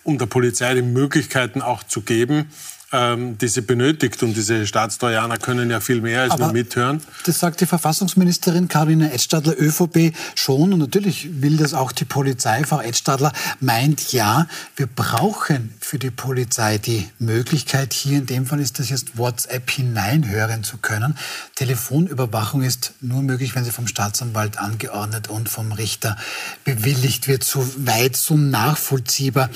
[0.03, 2.49] um der Polizei die Möglichkeiten auch zu geben,
[2.91, 4.21] ähm, die sie benötigt.
[4.23, 7.01] Und diese Staatstrojaner können ja viel mehr als Aber nur mithören.
[7.25, 10.73] Das sagt die Verfassungsministerin Karolina Edstadler, ÖVP, schon.
[10.73, 12.63] Und natürlich will das auch die Polizei.
[12.63, 18.59] Frau Edstadler meint, ja, wir brauchen für die Polizei die Möglichkeit, hier in dem Fall
[18.59, 21.17] ist das jetzt WhatsApp hineinhören zu können.
[21.55, 26.17] Telefonüberwachung ist nur möglich, wenn sie vom Staatsanwalt angeordnet und vom Richter
[26.63, 27.43] bewilligt wird.
[27.43, 29.49] So weit, so nachvollziehbar.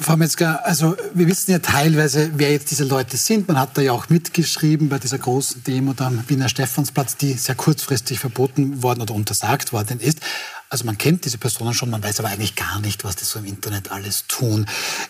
[0.00, 3.48] Frau Metzger, also wir wissen ja teilweise, wer jetzt diese Leute sind.
[3.48, 7.34] Man hat da ja auch mitgeschrieben bei dieser großen Demo da am Wiener Stephansplatz, die
[7.34, 10.20] sehr kurzfristig verboten worden oder untersagt worden ist.
[10.68, 13.38] Also man kennt diese Personen schon, man weiß aber eigentlich gar nicht, was die so
[13.38, 14.66] im Internet alles tun.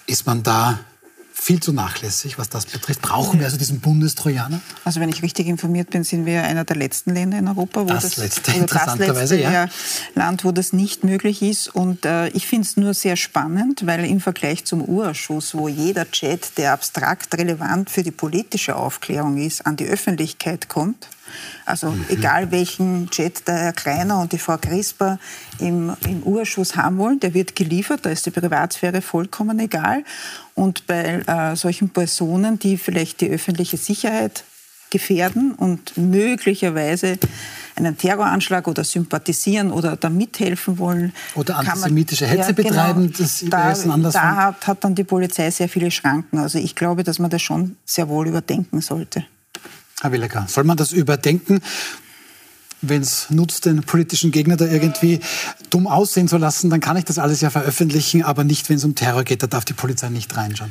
[0.06, 0.78] Ist man da
[1.36, 3.02] viel zu nachlässig, was das betrifft.
[3.02, 4.60] Brauchen wir also diesen Bundestrojaner?
[4.84, 7.86] Also wenn ich richtig informiert bin, sind wir einer der letzten Länder in Europa, wo
[7.86, 9.68] das, das letzte, das letzte ja.
[10.14, 11.74] Land, wo das nicht möglich ist.
[11.74, 16.10] Und äh, ich finde es nur sehr spannend, weil im Vergleich zum Urschuss, wo jeder
[16.10, 21.08] Chat, der abstrakt relevant für die politische Aufklärung ist, an die Öffentlichkeit kommt,
[21.64, 22.04] also mhm.
[22.08, 25.18] egal welchen Jet der Herr Kleiner und die Frau Crisper
[25.58, 30.04] im, im Urschuss haben wollen, der wird geliefert, da ist die Privatsphäre vollkommen egal.
[30.54, 34.44] Und bei äh, solchen Personen, die vielleicht die öffentliche Sicherheit
[34.90, 37.18] gefährden und möglicherweise
[37.76, 41.12] einen Terroranschlag oder sympathisieren oder da mithelfen wollen.
[41.34, 44.94] Oder antisemitische Hetze ja, genau, betreiben, das da, ist ein anderes Da hat, hat dann
[44.94, 46.38] die Polizei sehr viele Schranken.
[46.38, 49.24] Also ich glaube, dass man das schon sehr wohl überdenken sollte.
[50.04, 51.62] Herr Willecker, soll man das überdenken?
[52.88, 55.20] wenn es nutzt, den politischen Gegner da irgendwie
[55.70, 58.84] dumm aussehen zu lassen, dann kann ich das alles ja veröffentlichen, aber nicht, wenn es
[58.84, 59.42] um Terror geht.
[59.42, 60.70] Da darf die Polizei nicht reinschauen.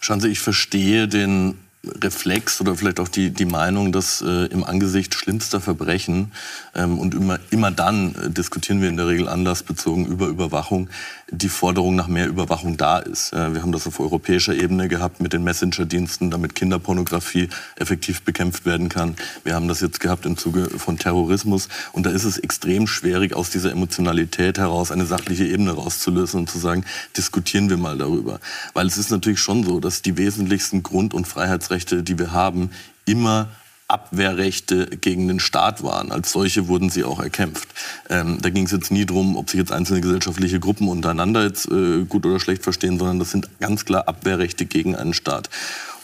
[0.00, 1.58] Schauen Sie, ich verstehe den
[2.02, 6.32] Reflex oder vielleicht auch die, die Meinung, dass äh, im Angesicht schlimmster Verbrechen
[6.74, 10.88] ähm, und immer, immer dann äh, diskutieren wir in der Regel anlassbezogen über Überwachung,
[11.30, 13.32] die Forderung nach mehr Überwachung da ist.
[13.32, 18.66] Äh, wir haben das auf europäischer Ebene gehabt mit den Messenger-Diensten, damit Kinderpornografie effektiv bekämpft
[18.66, 19.16] werden kann.
[19.42, 21.68] Wir haben das jetzt gehabt im Zuge von Terrorismus.
[21.92, 26.50] Und da ist es extrem schwierig, aus dieser Emotionalität heraus eine sachliche Ebene rauszulösen und
[26.50, 26.84] zu sagen,
[27.16, 28.40] diskutieren wir mal darüber.
[28.72, 32.70] Weil es ist natürlich schon so, dass die wesentlichsten Grund- und Freiheitsrechte, die wir haben,
[33.06, 33.48] immer
[33.88, 36.10] Abwehrrechte gegen den Staat waren.
[36.10, 37.68] Als solche wurden sie auch erkämpft.
[38.08, 41.70] Ähm, da ging es jetzt nie darum, ob sich jetzt einzelne gesellschaftliche Gruppen untereinander jetzt
[41.70, 45.50] äh, gut oder schlecht verstehen, sondern das sind ganz klar Abwehrrechte gegen einen Staat.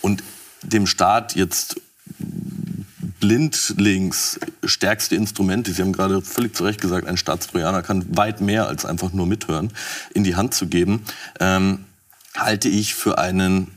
[0.03, 0.23] Und
[0.63, 1.81] dem Staat jetzt
[3.21, 8.67] blindlings stärkste Instrument, Sie haben gerade völlig zu Recht gesagt, ein Staatstrojaner kann weit mehr
[8.67, 9.73] als einfach nur mithören,
[10.15, 11.05] in die Hand zu geben,
[11.39, 11.85] ähm,
[12.37, 13.69] halte ich für einen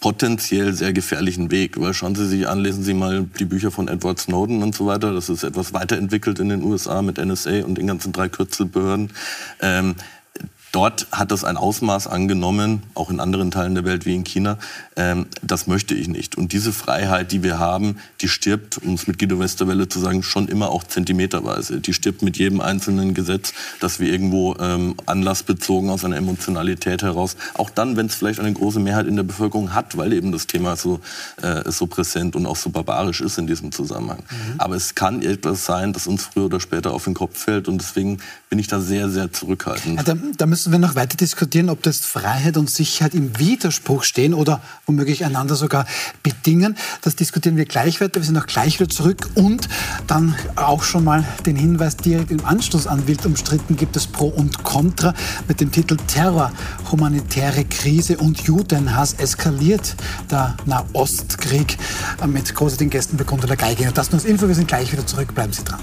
[0.00, 1.80] potenziell sehr gefährlichen Weg.
[1.80, 4.86] Weil schauen Sie sich an, lesen Sie mal die Bücher von Edward Snowden und so
[4.86, 5.12] weiter.
[5.12, 9.12] Das ist etwas weiterentwickelt in den USA mit NSA und den ganzen drei Kürzelbehörden.
[9.60, 9.94] Ähm,
[10.72, 14.58] Dort hat das ein Ausmaß angenommen, auch in anderen Teilen der Welt wie in China.
[14.96, 16.36] Ähm, das möchte ich nicht.
[16.36, 20.22] Und diese Freiheit, die wir haben, die stirbt, um es mit Guido Westerwelle zu sagen,
[20.22, 21.80] schon immer auch zentimeterweise.
[21.80, 27.36] Die stirbt mit jedem einzelnen Gesetz, das wir irgendwo ähm, anlassbezogen aus einer Emotionalität heraus,
[27.54, 30.46] auch dann, wenn es vielleicht eine große Mehrheit in der Bevölkerung hat, weil eben das
[30.46, 31.00] Thema so,
[31.42, 34.22] äh, so präsent und auch so barbarisch ist in diesem Zusammenhang.
[34.30, 34.54] Mhm.
[34.58, 37.66] Aber es kann etwas sein, das uns früher oder später auf den Kopf fällt.
[37.66, 39.96] Und deswegen bin ich da sehr, sehr zurückhaltend.
[39.96, 44.02] Ja, da, da müssen wir noch weiter diskutieren, ob das Freiheit und Sicherheit im Widerspruch
[44.02, 45.86] stehen oder womöglich einander sogar
[46.22, 46.76] bedingen.
[47.00, 48.16] Das diskutieren wir gleich weiter.
[48.16, 49.70] Wir sind auch gleich wieder zurück und
[50.06, 54.26] dann auch schon mal den Hinweis direkt im Anschluss an Wild umstritten gibt es Pro
[54.26, 55.14] und Contra
[55.48, 56.52] mit dem Titel Terror,
[56.92, 59.96] humanitäre Krise und Judenhass eskaliert
[60.30, 61.78] der Nahostkrieg
[62.26, 63.88] mit großartigen Gästen Grund der Geige.
[63.88, 64.46] Und das nur als Info.
[64.46, 65.34] Wir sind gleich wieder zurück.
[65.34, 65.80] Bleiben Sie dran.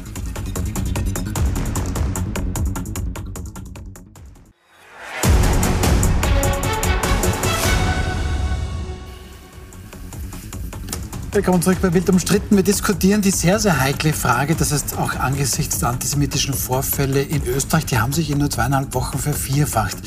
[11.37, 12.55] Willkommen zurück bei Wild umstritten.
[12.55, 17.45] Wir diskutieren die sehr, sehr heikle Frage, das heißt auch angesichts der antisemitischen Vorfälle in
[17.45, 19.97] Österreich, die haben sich in nur zweieinhalb Wochen vervierfacht.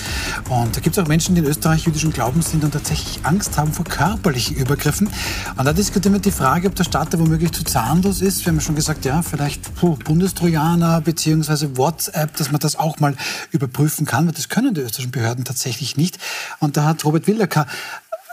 [0.49, 3.57] Und da gibt es auch Menschen, die in Österreich jüdischen Glaubens sind und tatsächlich Angst
[3.57, 5.09] haben vor körperlichen Übergriffen.
[5.57, 8.45] Und da diskutieren wir die Frage, ob der Staat da womöglich zu zahnlos ist.
[8.45, 13.15] Wir haben schon gesagt, ja, vielleicht puh, Bundestrojaner beziehungsweise WhatsApp, dass man das auch mal
[13.53, 16.19] überprüfen kann, weil das können die österreichischen Behörden tatsächlich nicht.
[16.59, 17.69] Und da hat Robert Willerker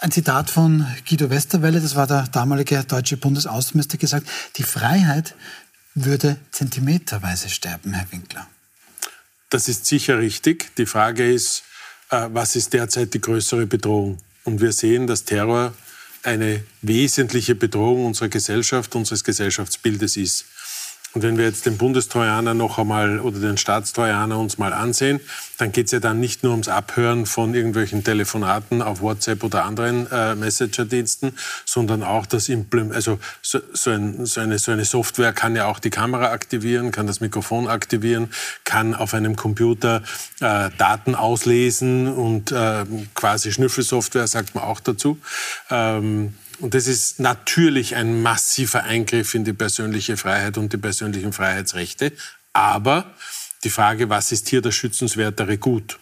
[0.01, 5.35] ein Zitat von Guido Westerwelle, das war der damalige deutsche Bundesaußenminister, gesagt, die Freiheit
[5.95, 8.47] würde zentimeterweise sterben, Herr Winkler.
[9.49, 10.75] Das ist sicher richtig.
[10.75, 11.63] Die Frage ist,
[12.09, 14.17] äh, was ist derzeit die größere Bedrohung?
[14.43, 15.73] Und wir sehen, dass Terror
[16.23, 20.45] eine wesentliche Bedrohung unserer Gesellschaft, unseres Gesellschaftsbildes ist.
[21.13, 25.19] Und wenn wir jetzt den Bundestrojaner noch einmal oder den Staatstrojaner uns mal ansehen,
[25.57, 29.65] dann geht es ja dann nicht nur ums Abhören von irgendwelchen Telefonaten auf WhatsApp oder
[29.65, 31.33] anderen äh, Messenger-Diensten,
[31.65, 35.65] sondern auch das Implement, also so, so, ein, so, eine, so eine Software kann ja
[35.65, 38.29] auch die Kamera aktivieren, kann das Mikrofon aktivieren,
[38.63, 40.03] kann auf einem Computer
[40.39, 45.17] äh, Daten auslesen und äh, quasi Schnüffelsoftware sagt man auch dazu.
[45.71, 51.33] Ähm, und das ist natürlich ein massiver Eingriff in die persönliche Freiheit und die persönlichen
[51.33, 52.11] Freiheitsrechte.
[52.53, 53.13] Aber
[53.63, 55.99] die Frage, was ist hier das schützenswertere Gut?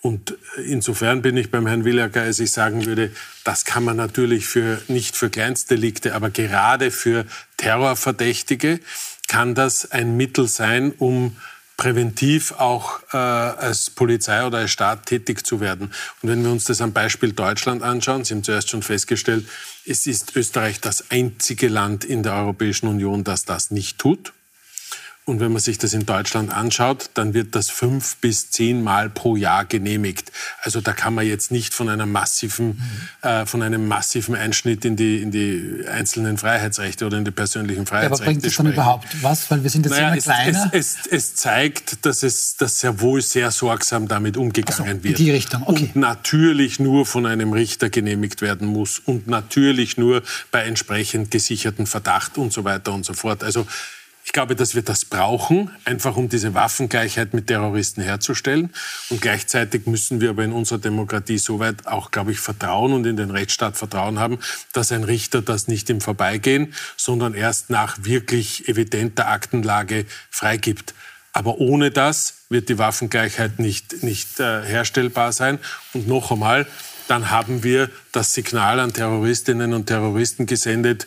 [0.00, 3.10] Und insofern bin ich beim Herrn Willacker, als ich sagen würde,
[3.44, 7.24] das kann man natürlich für, nicht für Kleinstdelikte, aber gerade für
[7.56, 8.80] Terrorverdächtige
[9.28, 11.36] kann das ein Mittel sein, um
[11.76, 15.92] präventiv auch äh, als Polizei oder als Staat tätig zu werden.
[16.22, 19.46] Und wenn wir uns das am Beispiel Deutschland anschauen, Sie haben zuerst schon festgestellt,
[19.86, 24.32] es ist Österreich das einzige Land in der Europäischen Union, das das nicht tut.
[25.26, 29.08] Und wenn man sich das in Deutschland anschaut, dann wird das fünf bis zehn Mal
[29.08, 30.30] pro Jahr genehmigt.
[30.60, 32.66] Also da kann man jetzt nicht von einer massiven,
[33.22, 33.28] mhm.
[33.28, 37.86] äh, von einem massiven Einschnitt in die, in die einzelnen Freiheitsrechte oder in die persönlichen
[37.86, 39.50] Freiheitsrechte ja, aber bringt das dann überhaupt was?
[39.50, 40.70] Weil wir sind jetzt naja, immer kleiner.
[40.72, 45.18] Es, es, es, zeigt, dass es dass sehr wohl sehr sorgsam damit umgegangen so, wird.
[45.18, 45.84] In die Richtung, okay.
[45.84, 51.86] Und natürlich nur von einem Richter genehmigt werden muss und natürlich nur bei entsprechend gesicherten
[51.86, 53.42] Verdacht und so weiter und so fort.
[53.42, 53.66] Also
[54.24, 58.70] ich glaube, dass wir das brauchen, einfach um diese Waffengleichheit mit Terroristen herzustellen.
[59.10, 63.18] Und gleichzeitig müssen wir aber in unserer Demokratie soweit auch, glaube ich, Vertrauen und in
[63.18, 64.38] den Rechtsstaat Vertrauen haben,
[64.72, 70.94] dass ein Richter das nicht im Vorbeigehen, sondern erst nach wirklich evidenter Aktenlage freigibt.
[71.34, 75.58] Aber ohne das wird die Waffengleichheit nicht, nicht äh, herstellbar sein.
[75.92, 76.66] Und noch einmal,
[77.08, 81.06] dann haben wir das Signal an Terroristinnen und Terroristen gesendet,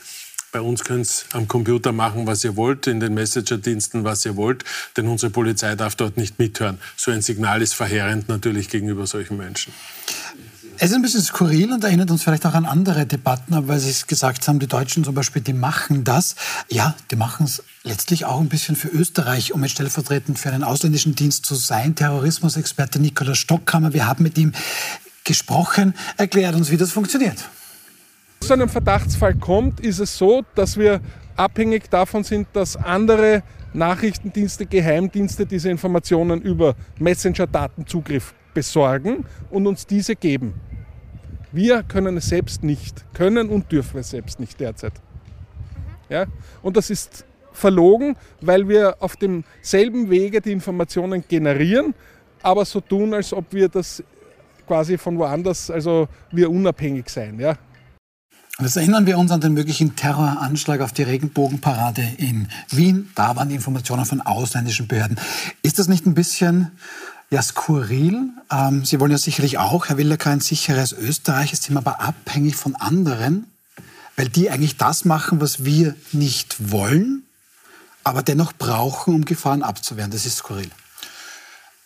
[0.51, 4.35] bei uns könnt ihr am Computer machen, was ihr wollt, in den Messenger-Diensten, was ihr
[4.35, 4.63] wollt,
[4.95, 6.79] denn unsere Polizei darf dort nicht mithören.
[6.95, 9.73] So ein Signal ist verheerend natürlich gegenüber solchen Menschen.
[10.79, 13.89] Es ist ein bisschen skurril und erinnert uns vielleicht auch an andere Debatten, weil Sie
[13.89, 16.35] es gesagt haben, die Deutschen zum Beispiel, die machen das.
[16.69, 20.63] Ja, die machen es letztlich auch ein bisschen für Österreich, um jetzt stellvertretend für einen
[20.63, 21.95] ausländischen Dienst zu sein.
[21.95, 24.51] Terrorismusexperte Nikolaus Stockhammer, wir haben mit ihm
[25.23, 25.95] gesprochen.
[26.15, 27.43] Erklärt uns, wie das funktioniert
[28.39, 31.01] zu einem Verdachtsfall kommt, ist es so, dass wir
[31.35, 40.15] abhängig davon sind, dass andere Nachrichtendienste, Geheimdienste diese Informationen über Messenger-Datenzugriff besorgen und uns diese
[40.15, 40.55] geben.
[41.51, 44.93] Wir können es selbst nicht, können und dürfen es selbst nicht derzeit.
[46.09, 46.25] Ja?
[46.61, 51.93] Und das ist verlogen, weil wir auf demselben Wege die Informationen generieren,
[52.41, 54.03] aber so tun, als ob wir das
[54.67, 57.39] quasi von woanders, also wir unabhängig sein.
[57.39, 57.57] Ja?
[58.59, 63.11] Jetzt erinnern wir uns an den möglichen Terroranschlag auf die Regenbogenparade in Wien.
[63.13, 65.19] Da waren die Informationen von ausländischen Behörden.
[65.61, 66.71] Ist das nicht ein bisschen
[67.29, 68.31] ja, skurril?
[68.51, 71.51] Ähm, Sie wollen ja sicherlich auch, Herr Willecker, ein sicheres Österreich.
[71.51, 73.45] Jetzt sind aber abhängig von anderen,
[74.15, 77.27] weil die eigentlich das machen, was wir nicht wollen,
[78.03, 80.09] aber dennoch brauchen, um Gefahren abzuwehren.
[80.09, 80.71] Das ist skurril.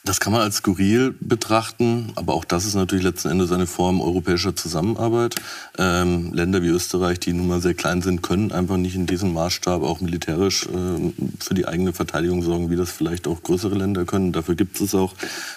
[0.03, 4.01] Das kann man als skurril betrachten, aber auch das ist natürlich letzten Endes eine Form
[4.01, 5.35] europäischer Zusammenarbeit.
[5.77, 9.31] Ähm, Länder wie Österreich, die nun mal sehr klein sind, können einfach nicht in diesem
[9.33, 14.05] Maßstab auch militärisch äh, für die eigene Verteidigung sorgen, wie das vielleicht auch größere Länder
[14.05, 14.31] können.
[14.31, 15.13] Dafür gibt es auch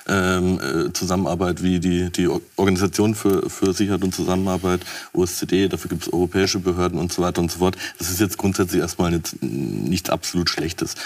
[0.09, 4.81] ähm, äh, Zusammenarbeit wie die, die Organisation für, für Sicherheit und Zusammenarbeit,
[5.15, 7.79] OSZE, dafür gibt es europäische Behörden und so weiter und so fort.
[7.99, 10.97] Das ist jetzt grundsätzlich erstmal nichts absolut Schlechtes.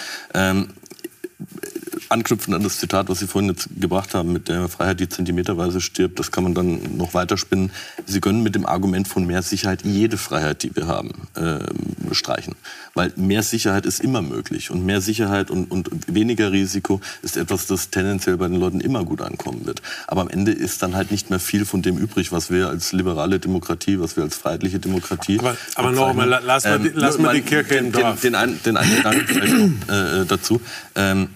[2.10, 5.08] Ähm, anknüpfend an das Zitat, was Sie vorhin jetzt gebracht haben, mit der Freiheit, die
[5.08, 7.70] zentimeterweise stirbt, das kann man dann noch weiterspinnen.
[8.06, 12.54] Sie können mit dem Argument von mehr Sicherheit jede Freiheit, die wir haben, äh, streichen.
[12.94, 14.70] Weil mehr Sicherheit ist immer möglich.
[14.70, 19.04] Und mehr Sicherheit und, und weniger Risiko ist etwas, das tendenziell bei den Leuten immer
[19.04, 19.82] gut ankommen wird.
[20.06, 22.92] Aber am Ende ist dann halt nicht mehr viel von dem übrig, was wir als
[22.92, 25.38] liberale Demokratie, was wir als freiheitliche Demokratie.
[25.38, 28.62] Aber, aber noch einmal, lass mal die, lass mal die Kirche den, den, den, einen,
[28.62, 30.60] den einen Gedanken äh, dazu.
[30.94, 31.28] Ähm,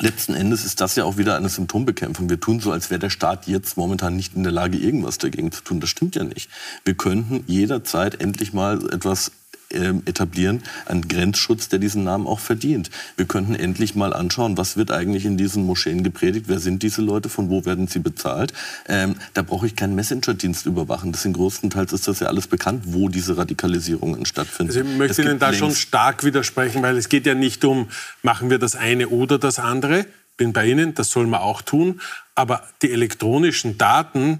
[0.00, 2.30] Letzten Endes ist das ja auch wieder eine Symptombekämpfung.
[2.30, 5.50] Wir tun so, als wäre der Staat jetzt momentan nicht in der Lage, irgendwas dagegen
[5.50, 5.80] zu tun.
[5.80, 6.48] Das stimmt ja nicht.
[6.84, 9.32] Wir könnten jederzeit endlich mal etwas
[9.70, 12.90] ähm, etablieren, einen Grenzschutz, der diesen Namen auch verdient.
[13.16, 17.02] Wir könnten endlich mal anschauen, was wird eigentlich in diesen Moscheen gepredigt, wer sind diese
[17.02, 18.52] Leute, von wo werden sie bezahlt.
[18.88, 21.12] Ähm, da brauche ich keinen Messenger-Dienst überwachen.
[21.12, 24.72] Das in größtenteils ist das ja alles bekannt, wo diese Radikalisierungen stattfinden.
[24.72, 27.88] Also ich möchte Ihnen da schon stark widersprechen, weil es geht ja nicht um,
[28.22, 30.06] machen wir das eine oder das andere.
[30.36, 32.00] Bin bei Ihnen, das soll man auch tun.
[32.34, 34.38] Aber die elektronischen Daten,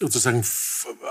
[0.00, 0.44] sozusagen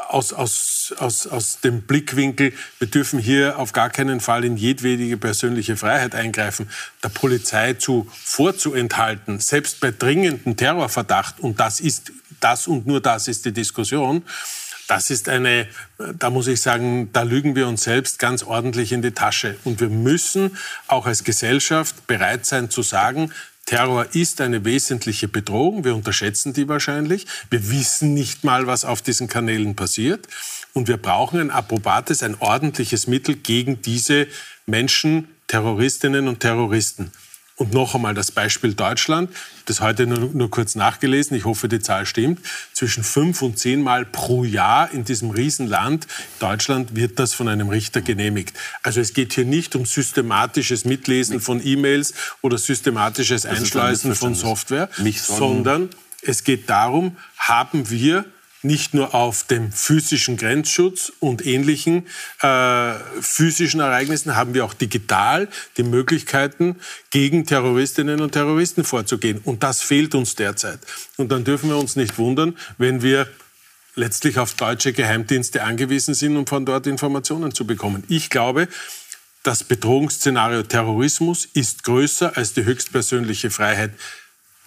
[0.08, 5.18] aus, aus, aus, aus dem Blickwinkel, wir dürfen hier auf gar keinen Fall in jedwede
[5.18, 6.70] persönliche Freiheit eingreifen,
[7.04, 13.28] der Polizei zu vorzuenthalten, selbst bei dringendem Terrorverdacht, und das ist das und nur das
[13.28, 14.24] ist die Diskussion,
[14.88, 15.68] das ist eine,
[16.18, 19.58] da muss ich sagen, da lügen wir uns selbst ganz ordentlich in die Tasche.
[19.66, 20.58] Und wir müssen
[20.88, 23.34] auch als Gesellschaft bereit sein zu sagen,
[23.68, 25.84] Terror ist eine wesentliche Bedrohung.
[25.84, 27.28] Wir unterschätzen die wahrscheinlich.
[27.50, 30.26] Wir wissen nicht mal, was auf diesen Kanälen passiert.
[30.72, 34.28] Und wir brauchen ein approbates, ein ordentliches Mittel gegen diese
[34.66, 37.12] Menschen, Terroristinnen und Terroristen.
[37.58, 39.32] Und noch einmal das Beispiel Deutschland,
[39.66, 42.40] das heute nur, nur, kurz nachgelesen, ich hoffe, die Zahl stimmt,
[42.72, 46.06] zwischen fünf und zehn Mal pro Jahr in diesem Riesenland
[46.40, 48.56] Deutschland wird das von einem Richter genehmigt.
[48.84, 54.90] Also es geht hier nicht um systematisches Mitlesen von E-Mails oder systematisches Einschleusen von Software,
[55.16, 55.90] sondern
[56.22, 58.26] es geht darum, haben wir
[58.68, 62.06] nicht nur auf dem physischen Grenzschutz und ähnlichen
[62.42, 65.48] äh, physischen Ereignissen, haben wir auch digital
[65.78, 66.76] die Möglichkeiten,
[67.10, 69.40] gegen Terroristinnen und Terroristen vorzugehen.
[69.44, 70.80] Und das fehlt uns derzeit.
[71.16, 73.28] Und dann dürfen wir uns nicht wundern, wenn wir
[73.96, 78.04] letztlich auf deutsche Geheimdienste angewiesen sind, um von dort Informationen zu bekommen.
[78.08, 78.68] Ich glaube,
[79.44, 83.92] das Bedrohungsszenario Terrorismus ist größer als die höchstpersönliche Freiheit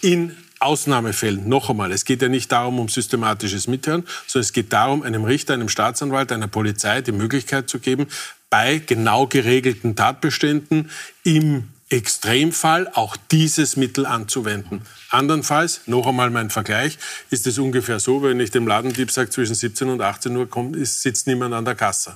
[0.01, 4.73] in Ausnahmefällen, noch einmal, es geht ja nicht darum, um systematisches Mithören, sondern es geht
[4.73, 8.07] darum, einem Richter, einem Staatsanwalt, einer Polizei die Möglichkeit zu geben,
[8.51, 10.91] bei genau geregelten Tatbeständen
[11.25, 14.83] im Extremfall auch dieses Mittel anzuwenden.
[15.11, 16.99] Andernfalls, noch einmal mein Vergleich,
[17.31, 20.77] ist es ungefähr so, wenn ich dem Ladendieb sage, zwischen 17 und 18 Uhr kommt,
[20.87, 22.15] sitzt niemand an der Kasse.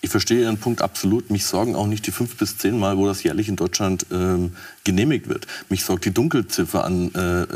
[0.00, 1.30] Ich verstehe Ihren Punkt absolut.
[1.30, 4.52] Mich sorgen auch nicht die fünf bis zehn Mal, wo das jährlich in Deutschland ähm,
[4.84, 5.46] genehmigt wird.
[5.68, 7.46] Mich sorgt die Dunkelziffer an äh,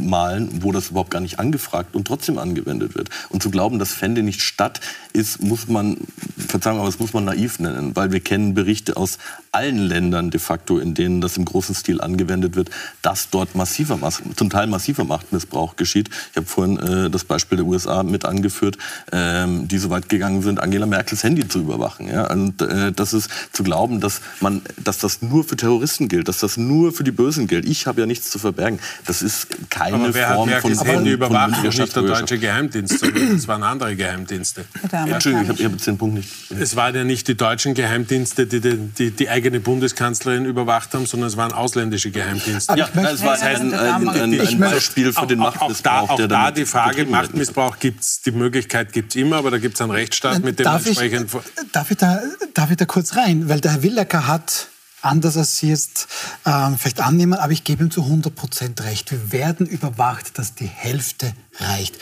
[0.00, 3.08] Malen, wo das überhaupt gar nicht angefragt und trotzdem angewendet wird.
[3.30, 4.80] Und zu glauben, das fände nicht statt,
[5.12, 5.96] ist, muss man,
[6.36, 9.18] Verzeihung, aber das muss man naiv nennen, weil wir kennen Berichte aus
[9.52, 12.70] allen Ländern de facto, in denen das im großen Stil angewendet wird,
[13.00, 13.98] dass dort massiver,
[14.36, 16.10] zum Teil massiver Machtmissbrauch geschieht.
[16.30, 18.76] Ich habe vorhin äh, das Beispiel der USA mit angeführt,
[19.12, 21.75] ähm, die so weit gegangen sind, Angela Merkels Handy zu überwachen.
[22.08, 22.30] Ja?
[22.30, 26.38] Und äh, das ist zu glauben, dass man, dass das nur für Terroristen gilt, dass
[26.38, 27.64] das nur für die Bösen gilt.
[27.66, 28.78] Ich habe ja nichts zu verbergen.
[29.06, 31.56] Das ist keine aber wer Form hat von, von, Handy überwacht?
[31.56, 34.64] von nicht der deutsche Geheimdienst, sondern es waren andere Geheimdienste.
[34.92, 36.28] Entschuldigung, ich habe hab jetzt den Punkt nicht.
[36.58, 41.06] Es waren ja nicht die deutschen Geheimdienste, die die, die die, eigene Bundeskanzlerin überwacht haben,
[41.06, 42.76] sondern es waren ausländische Geheimdienste.
[42.76, 46.10] Ja, es war ein, ein, ein, ein Beispiel für den Machtmissbrauch.
[46.10, 49.50] Auch da, auch da die Frage, Machtmissbrauch gibt es, die Möglichkeit gibt es immer, aber
[49.50, 51.30] da gibt es einen Rechtsstaat, mit dem darf entsprechend...
[51.32, 52.20] Ich, darf, ich da,
[52.54, 53.48] darf ich da kurz rein?
[53.48, 54.68] Weil der Herr Willecker hat
[55.02, 56.08] anders als Sie es
[56.44, 59.12] ähm, vielleicht annehmen, aber ich gebe ihm zu 100 Prozent recht.
[59.12, 61.98] Wir werden überwacht, dass die Hälfte reicht.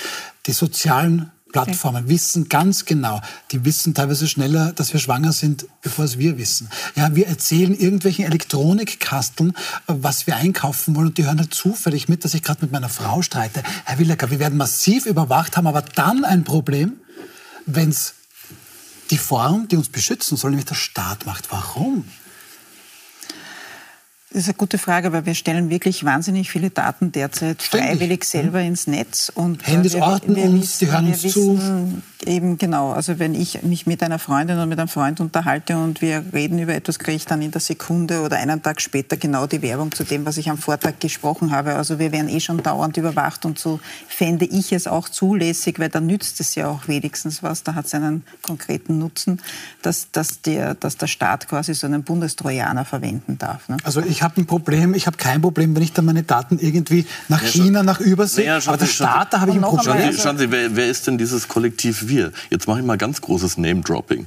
[0.47, 3.21] Die sozialen Plattformen wissen ganz genau,
[3.53, 6.69] die wissen teilweise schneller, dass wir schwanger sind, bevor es wir wissen.
[6.97, 9.53] Ja, wir erzählen irgendwelchen Elektronikkasteln,
[9.87, 12.89] was wir einkaufen wollen und die hören halt zufällig mit, dass ich gerade mit meiner
[12.89, 13.62] Frau streite.
[13.85, 16.95] Herr Willecker, wir werden massiv überwacht, haben aber dann ein Problem,
[17.67, 18.15] wenn es
[19.11, 21.51] die Form, die uns beschützen soll, nämlich der Staat macht.
[21.51, 22.05] Warum?
[24.31, 27.89] Das ist eine gute Frage, weil wir stellen wirklich wahnsinnig viele Daten derzeit Ständig.
[27.89, 28.67] freiwillig selber mhm.
[28.67, 29.31] ins Netz.
[29.33, 32.03] Und äh, Handys orten uns, die hören uns zu.
[32.27, 36.01] Eben genau, also wenn ich mich mit einer Freundin oder mit einem Freund unterhalte und
[36.01, 39.47] wir reden über etwas, kriege ich dann in der Sekunde oder einen Tag später genau
[39.47, 41.75] die Werbung zu dem, was ich am Vortag gesprochen habe.
[41.75, 45.89] Also wir werden eh schon dauernd überwacht und so fände ich es auch zulässig, weil
[45.89, 49.41] dann nützt es ja auch wenigstens was, da hat es einen konkreten Nutzen,
[49.83, 53.68] dass, dass, der, dass der Staat quasi so einen Bundestrojaner verwenden darf.
[53.68, 53.77] Ne?
[53.85, 57.07] Also ich habe ein Problem, ich habe kein Problem, wenn ich dann meine Daten irgendwie
[57.29, 59.85] nach ja, China, nach Übersee, ja, aber der Staat, da habe ich ein Problem.
[59.85, 62.33] Schauen Sie, schauen Sie wer, wer, ist denn dieses Kollektiv wir?
[62.51, 64.27] Jetzt mache ich mal ganz großes Name-Dropping.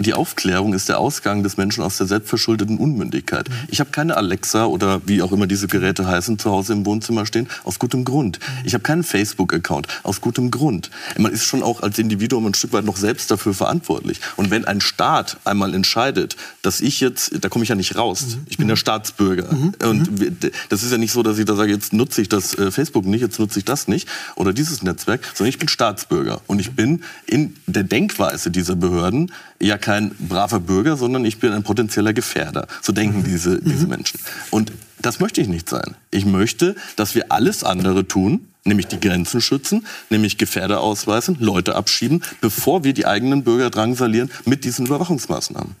[0.00, 3.48] Die Aufklärung ist der Ausgang des Menschen aus der selbstverschuldeten Unmündigkeit.
[3.48, 3.54] Mhm.
[3.68, 7.26] Ich habe keine Alexa oder wie auch immer diese Geräte heißen, zu Hause im Wohnzimmer
[7.26, 8.38] stehen, aus gutem Grund.
[8.38, 8.66] Mhm.
[8.66, 10.90] Ich habe keinen Facebook-Account, aus gutem Grund.
[11.18, 14.20] Man ist schon auch als Individuum ein Stück weit noch selbst dafür verantwortlich.
[14.36, 18.36] Und wenn ein Staat einmal entscheidet, dass ich jetzt, da komme ich ja nicht raus,
[18.36, 18.46] mhm.
[18.48, 19.52] ich bin der Staatsbürger, Bürger.
[19.54, 19.74] Mhm.
[19.82, 20.36] Und mhm.
[20.68, 23.06] das ist ja nicht so, dass ich da sage, jetzt nutze ich das äh, Facebook
[23.06, 26.40] nicht, jetzt nutze ich das nicht oder dieses Netzwerk, sondern ich bin Staatsbürger.
[26.46, 31.52] Und ich bin in der Denkweise dieser Behörden ja kein braver Bürger, sondern ich bin
[31.52, 32.66] ein potenzieller Gefährder.
[32.82, 33.24] So denken mhm.
[33.24, 33.90] diese, diese mhm.
[33.90, 34.20] Menschen.
[34.50, 35.96] Und das möchte ich nicht sein.
[36.10, 41.74] Ich möchte, dass wir alles andere tun, nämlich die Grenzen schützen, nämlich Gefährder ausweisen, Leute
[41.76, 45.76] abschieben, bevor wir die eigenen Bürger drangsalieren mit diesen Überwachungsmaßnahmen.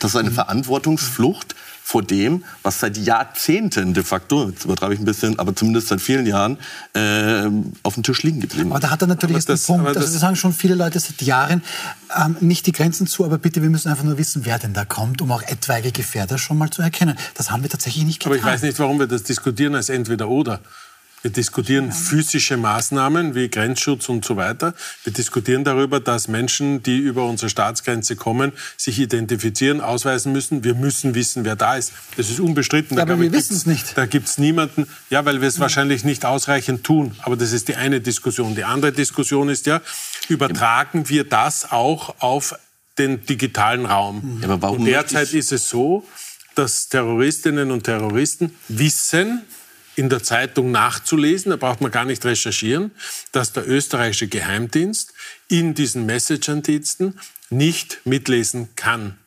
[0.00, 0.34] Das ist eine mhm.
[0.34, 1.54] Verantwortungsflucht
[1.88, 6.02] vor dem, was seit Jahrzehnten de facto, jetzt übertreibe ich ein bisschen, aber zumindest seit
[6.02, 6.58] vielen Jahren
[6.92, 7.48] äh,
[7.82, 8.72] auf dem Tisch liegen geblieben ist.
[8.72, 9.96] Aber da hat er natürlich jetzt das, einen Punkt.
[9.96, 11.62] Also das sagen schon viele Leute seit Jahren,
[12.14, 14.84] ähm, nicht die Grenzen zu, aber bitte, wir müssen einfach nur wissen, wer denn da
[14.84, 17.16] kommt, um auch etwaige Gefährder schon mal zu erkennen.
[17.32, 18.32] Das haben wir tatsächlich nicht getan.
[18.32, 20.60] Aber ich weiß nicht, warum wir das diskutieren als entweder oder.
[21.22, 24.74] Wir diskutieren physische Maßnahmen wie Grenzschutz und so weiter.
[25.04, 30.62] Wir diskutieren darüber, dass Menschen, die über unsere Staatsgrenze kommen, sich identifizieren, ausweisen müssen.
[30.62, 31.92] Wir müssen wissen, wer da ist.
[32.16, 32.96] Das ist unbestritten.
[32.96, 33.96] Ja, aber wir wissen es nicht.
[33.96, 34.86] Da gibt es niemanden.
[35.10, 35.62] Ja, weil wir es ja.
[35.62, 37.16] wahrscheinlich nicht ausreichend tun.
[37.22, 38.54] Aber das ist die eine Diskussion.
[38.54, 39.80] Die andere Diskussion ist ja,
[40.28, 42.54] übertragen wir das auch auf
[42.98, 44.38] den digitalen Raum?
[44.40, 46.04] Ja, aber warum und derzeit ist es so,
[46.54, 49.42] dass Terroristinnen und Terroristen wissen,
[49.98, 52.92] in der Zeitung nachzulesen, da braucht man gar nicht recherchieren,
[53.32, 55.12] dass der österreichische Geheimdienst
[55.48, 57.18] in diesen Messenger-Diensten
[57.50, 59.18] nicht mitlesen kann.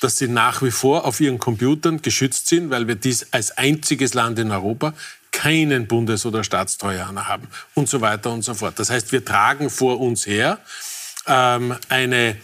[0.00, 4.14] Dass sie nach wie vor auf ihren Computern geschützt sind, weil wir dies als einziges
[4.14, 4.94] Land in Europa
[5.32, 8.78] keinen Bundes- oder Staatstrojaner haben und so weiter und so fort.
[8.78, 10.58] Das heißt, wir tragen vor uns her
[11.26, 12.36] ähm, eine,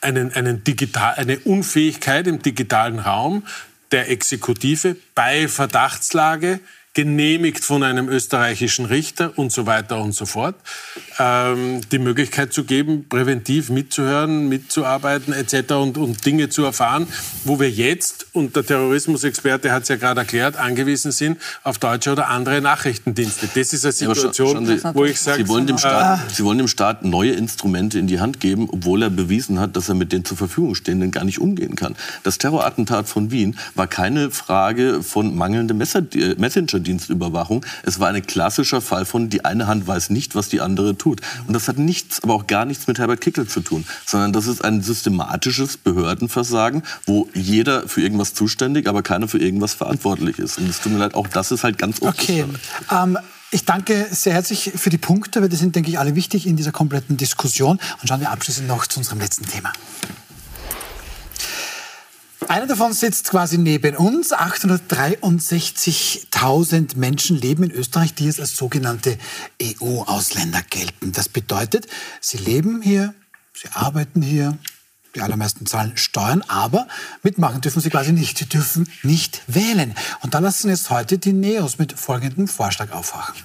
[0.00, 3.44] einen, einen digital, eine Unfähigkeit im digitalen Raum
[3.92, 6.60] der Exekutive bei Verdachtslage
[6.92, 10.56] genehmigt von einem österreichischen Richter und so weiter und so fort,
[11.20, 15.74] ähm, die Möglichkeit zu geben, präventiv mitzuhören, mitzuarbeiten etc.
[15.74, 17.06] Und, und Dinge zu erfahren,
[17.44, 22.10] wo wir jetzt, und der Terrorismusexperte hat es ja gerade erklärt, angewiesen sind auf deutsche
[22.10, 23.48] oder andere Nachrichtendienste.
[23.54, 25.44] Das ist eine Situation, Sie, wo ich sage...
[25.44, 28.68] Sie, wollen dem Staat, äh, Sie wollen dem Staat neue Instrumente in die Hand geben,
[28.68, 31.94] obwohl er bewiesen hat, dass er mit den zur Verfügung stehenden gar nicht umgehen kann.
[32.24, 37.64] Das Terrorattentat von Wien war keine Frage von mangelndem Messenger Geheimdienstüberwachung.
[37.82, 41.20] Es war ein klassischer Fall von, die eine Hand weiß nicht, was die andere tut.
[41.46, 44.46] Und das hat nichts, aber auch gar nichts mit Herbert Kickel zu tun, sondern das
[44.46, 50.58] ist ein systematisches Behördenversagen, wo jeder für irgendwas zuständig, aber keiner für irgendwas verantwortlich ist.
[50.58, 52.20] Und es tut mir leid, auch das ist halt ganz oft.
[52.20, 52.44] Okay.
[52.90, 53.18] Ähm,
[53.52, 56.56] ich danke sehr herzlich für die Punkte, weil die sind, denke ich, alle wichtig in
[56.56, 57.80] dieser kompletten Diskussion.
[58.00, 59.72] Und schauen wir abschließend noch zu unserem letzten Thema.
[62.48, 64.32] Einer davon sitzt quasi neben uns.
[64.32, 69.18] 863.000 Menschen leben in Österreich, die jetzt als sogenannte
[69.62, 71.12] EU-Ausländer gelten.
[71.12, 71.86] Das bedeutet,
[72.20, 73.14] sie leben hier,
[73.54, 74.58] sie arbeiten hier,
[75.14, 76.88] die allermeisten zahlen Steuern, aber
[77.22, 78.38] mitmachen dürfen sie quasi nicht.
[78.38, 79.94] Sie dürfen nicht wählen.
[80.22, 83.42] Und da lassen jetzt heute die Neos mit folgendem Vorschlag aufwachen.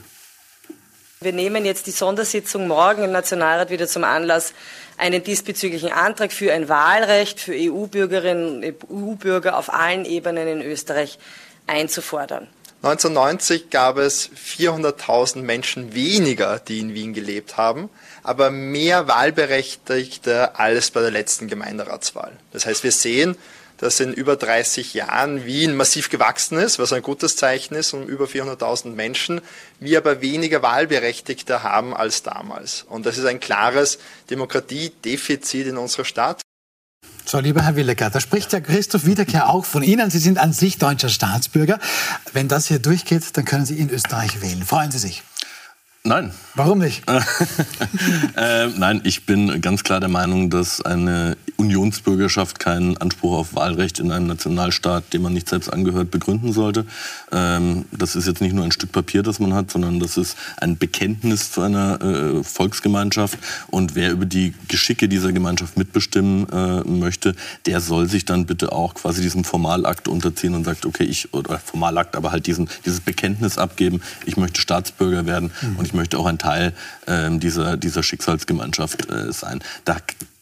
[1.21, 4.53] Wir nehmen jetzt die Sondersitzung morgen im Nationalrat wieder zum Anlass,
[4.97, 11.17] einen diesbezüglichen Antrag für ein Wahlrecht für EU-Bürgerinnen und EU-Bürger auf allen Ebenen in Österreich
[11.67, 12.47] einzufordern.
[12.83, 17.89] 1990 gab es 400.000 Menschen weniger, die in Wien gelebt haben,
[18.21, 22.33] aber mehr Wahlberechtigte als bei der letzten Gemeinderatswahl.
[22.51, 23.37] Das heißt, wir sehen,
[23.77, 28.03] dass in über 30 Jahren Wien massiv gewachsen ist, was ein gutes Zeichen ist, um
[28.03, 29.41] über 400.000 Menschen,
[29.79, 32.85] wir aber weniger Wahlberechtigte haben als damals.
[32.89, 33.99] Und das ist ein klares
[34.29, 36.41] Demokratiedefizit in unserer Stadt.
[37.27, 40.11] So, lieber Herr Willecker, da spricht ja Christoph Wiederkehr auch von Ihnen.
[40.11, 41.79] Sie sind an sich deutscher Staatsbürger.
[42.33, 44.63] Wenn das hier durchgeht, dann können Sie in Österreich wählen.
[44.63, 45.23] Freuen Sie sich?
[46.05, 46.31] Nein.
[46.53, 47.03] Warum nicht?
[48.37, 53.99] äh, nein, ich bin ganz klar der Meinung, dass eine Unionsbürgerschaft keinen Anspruch auf Wahlrecht
[53.99, 56.85] in einem Nationalstaat, dem man nicht selbst angehört, begründen sollte.
[57.31, 60.37] Ähm, das ist jetzt nicht nur ein Stück Papier, das man hat, sondern das ist
[60.57, 63.37] ein Bekenntnis zu einer äh, Volksgemeinschaft.
[63.67, 67.35] Und wer über die Geschicke dieser Gemeinschaft mitbestimmen äh, möchte,
[67.65, 71.59] der soll sich dann bitte auch quasi diesem Formalakt unterziehen und sagt, okay, ich, oder
[71.59, 75.77] Formalakt, aber halt diesen, dieses Bekenntnis abgeben, ich möchte Staatsbürger werden mhm.
[75.77, 76.73] und ich möchte auch ein Teil
[77.07, 79.63] äh, dieser, dieser Schicksalsgemeinschaft äh, sein.
[79.85, 79.97] Da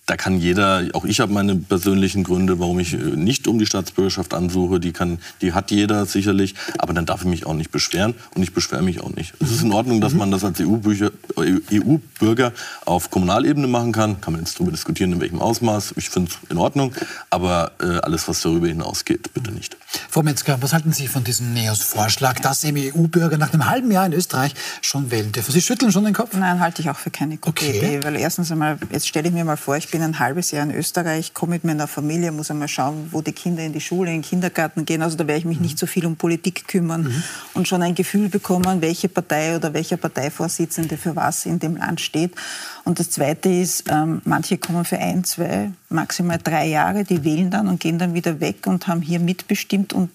[0.06, 3.66] da kann jeder, auch ich habe meine persönlichen Gründe, warum ich äh, nicht um die
[3.66, 4.82] Staatsbürgerschaft ansuche.
[4.82, 8.44] Die, kann, die hat jeder sicherlich, aber dann darf ich mich auch nicht beschweren und
[8.44, 9.34] ich beschwere mich auch nicht.
[9.40, 12.52] Es ist in Ordnung, dass man das als EU-Bürger
[12.86, 14.20] auf Kommunalebene machen kann.
[14.20, 15.94] Kann man jetzt darüber diskutieren, in welchem Ausmaß.
[15.96, 16.94] Ich finde es in Ordnung,
[17.30, 19.78] aber äh, alles, was darüber hinausgeht, bitte nicht.
[20.10, 24.14] Frau Metzger, was halten Sie von diesem NEOS-Vorschlag, dass EU-Bürger nach einem halben Jahr in
[24.14, 25.54] Österreich schon wählen dürfen?
[25.54, 26.34] Sie schütteln schon den Kopf?
[26.34, 27.78] Nein, halte ich auch für keine gute okay.
[27.78, 28.04] Idee.
[28.04, 30.74] Weil erstens einmal, jetzt stelle ich mir mal vor, ich bin ein halbes Jahr in
[30.74, 34.18] Österreich, komme mit meiner Familie, muss einmal schauen, wo die Kinder in die Schule, in
[34.18, 35.04] den Kindergarten gehen.
[35.04, 35.66] Also da werde ich mich mhm.
[35.66, 37.24] nicht so viel um Politik kümmern mhm.
[37.54, 42.02] und schon ein Gefühl bekommen, welche Partei oder welcher Parteivorsitzende für was in dem Land
[42.02, 42.34] steht.
[42.86, 47.52] Und das Zweite ist, ähm, manche kommen für ein, zwei, maximal drei Jahre, die wählen
[47.52, 50.10] dann und gehen dann wieder weg und haben hier mitbestimmt und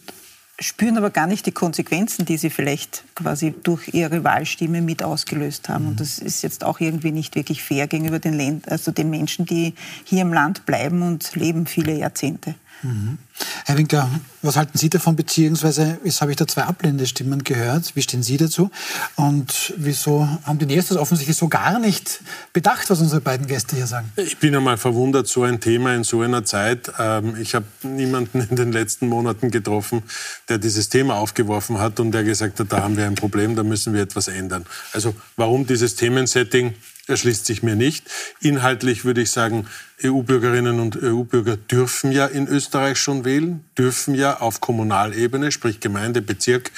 [0.61, 5.69] spüren aber gar nicht die Konsequenzen, die sie vielleicht quasi durch ihre Wahlstimme mit ausgelöst
[5.69, 5.85] haben.
[5.85, 5.91] Mhm.
[5.91, 9.47] Und das ist jetzt auch irgendwie nicht wirklich fair gegenüber den, Länd also den Menschen,
[9.47, 12.55] die hier im Land bleiben und leben viele Jahrzehnte.
[12.83, 13.19] Mhm.
[13.65, 14.09] Herr Winkler,
[14.43, 15.17] was halten Sie davon?
[15.17, 17.95] Beziehungsweise, jetzt habe ich da zwei ablehnende Stimmen gehört.
[17.97, 18.71] Wie stehen Sie dazu?
[19.17, 22.21] Und wieso haben die Nächstes offensichtlich so gar nicht
[22.53, 24.13] bedacht, was unsere beiden Gäste hier sagen?
[24.17, 26.93] Ich bin einmal verwundert, so ein Thema in so einer Zeit.
[26.99, 30.03] Ähm, ich habe niemanden in den letzten Monaten getroffen,
[30.49, 33.63] der dieses Thema aufgeworfen hat und der gesagt hat, da haben wir ein Problem, da
[33.63, 34.65] müssen wir etwas ändern.
[34.93, 36.75] Also warum dieses Themensetting?
[37.09, 38.05] Erschließt sich mir nicht.
[38.41, 39.67] Inhaltlich würde ich sagen,
[40.03, 46.23] EU-Bürgerinnen und EU-Bürger dürfen ja in Österreich schon wählen, dürfen ja auf Kommunalebene, sprich Gemeinde,
[46.23, 46.71] Bezirk,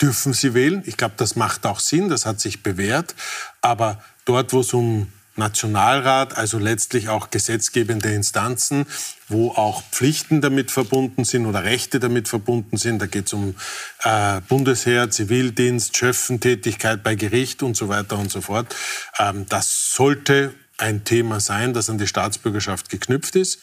[0.00, 0.82] dürfen sie wählen.
[0.86, 3.14] Ich glaube, das macht auch Sinn, das hat sich bewährt.
[3.60, 5.08] Aber dort, wo es um
[5.40, 8.86] Nationalrat, also letztlich auch gesetzgebende Instanzen,
[9.28, 13.02] wo auch Pflichten damit verbunden sind oder Rechte damit verbunden sind.
[13.02, 13.56] Da geht es um
[14.04, 18.74] äh, Bundesheer, Zivildienst, Schöffentätigkeit bei Gericht und so weiter und so fort.
[19.18, 23.58] Ähm, das sollte ein Thema sein, das an die Staatsbürgerschaft geknüpft ist.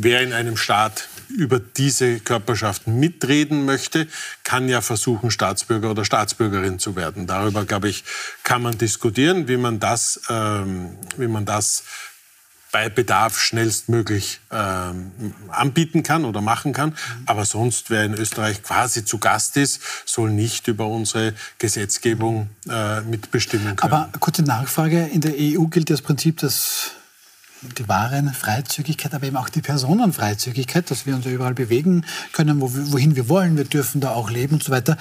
[0.00, 4.06] Wer in einem Staat über diese Körperschaft mitreden möchte,
[4.44, 7.26] kann ja versuchen, Staatsbürger oder Staatsbürgerin zu werden.
[7.26, 8.04] Darüber, glaube ich,
[8.44, 11.82] kann man diskutieren, wie man das, ähm, wie man das
[12.70, 15.10] bei Bedarf schnellstmöglich ähm,
[15.48, 16.96] anbieten kann oder machen kann.
[17.26, 23.00] Aber sonst, wer in Österreich quasi zu Gast ist, soll nicht über unsere Gesetzgebung äh,
[23.00, 23.92] mitbestimmen können.
[23.92, 25.06] Aber kurze Nachfrage.
[25.06, 26.92] In der EU gilt das Prinzip, dass
[27.62, 33.28] die Warenfreizügigkeit, aber eben auch die Personenfreizügigkeit, dass wir uns überall bewegen können, wohin wir
[33.28, 33.56] wollen.
[33.56, 34.96] Wir dürfen da auch leben und so weiter.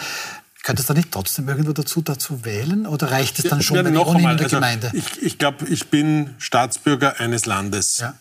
[0.63, 3.85] Könnte es da nicht trotzdem irgendwo dazu, dazu wählen oder reicht es dann schon, ja,
[3.85, 4.91] wenn noch einmal, in der also Gemeinde?
[4.93, 7.99] Ich, ich glaube, ich bin Staatsbürger eines Landes.
[7.99, 8.15] Ja.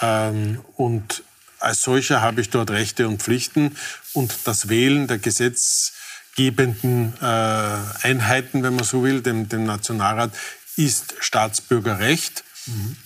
[0.00, 1.24] Ähm, und
[1.58, 3.76] als solcher habe ich dort Rechte und Pflichten.
[4.12, 5.92] Und das Wählen der Gesetz
[6.36, 10.30] gebenden äh, Einheiten, wenn man so will, dem, dem Nationalrat,
[10.76, 12.44] ist Staatsbürgerrecht.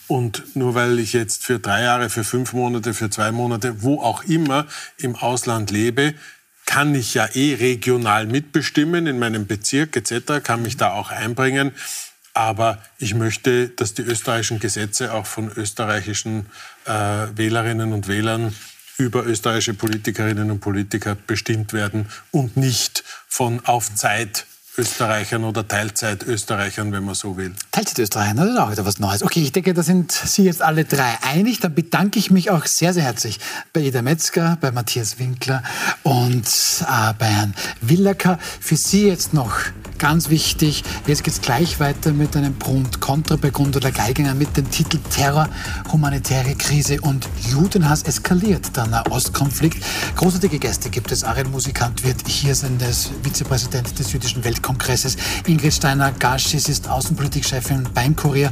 [0.09, 4.01] Und nur weil ich jetzt für drei Jahre, für fünf Monate, für zwei Monate, wo
[4.01, 4.67] auch immer
[4.99, 6.15] im Ausland lebe,
[6.67, 11.73] kann ich ja eh regional mitbestimmen in meinem Bezirk etc., kann mich da auch einbringen.
[12.33, 16.47] Aber ich möchte, dass die österreichischen Gesetze auch von österreichischen
[16.85, 18.55] äh, Wählerinnen und Wählern
[18.97, 24.47] über österreichische Politikerinnen und Politiker bestimmt werden und nicht von auf Zeit
[24.77, 27.53] Österreichern oder Teilzeit-Österreichern, wenn man so will.
[27.70, 29.22] Teilzeit-Österreichern, das ist auch wieder was Neues.
[29.22, 31.61] Okay, ich denke, da sind Sie jetzt alle drei einig.
[31.61, 33.39] Dann bedanke ich mich auch sehr, sehr herzlich
[33.72, 35.62] bei Ida Metzger, bei Matthias Winkler
[36.03, 38.39] und äh, bei Herrn Willacker.
[38.61, 39.55] Für Sie jetzt noch
[39.99, 44.35] ganz wichtig, jetzt geht es gleich weiter mit einem Pro und Contra bei Gundula Geiginger
[44.35, 45.49] mit dem Titel Terror,
[45.93, 48.77] humanitäre Krise und Judenhass eskaliert.
[48.77, 49.85] Der Nahostkonflikt.
[50.16, 51.22] Großartige Gäste gibt es.
[51.22, 55.17] Ariel Musikant wird hier sein, der Vizepräsident des Jüdischen Welt Kongresses.
[55.47, 58.51] Ingrid Steiner-Gaschis ist Außenpolitikchefin beim Kurier.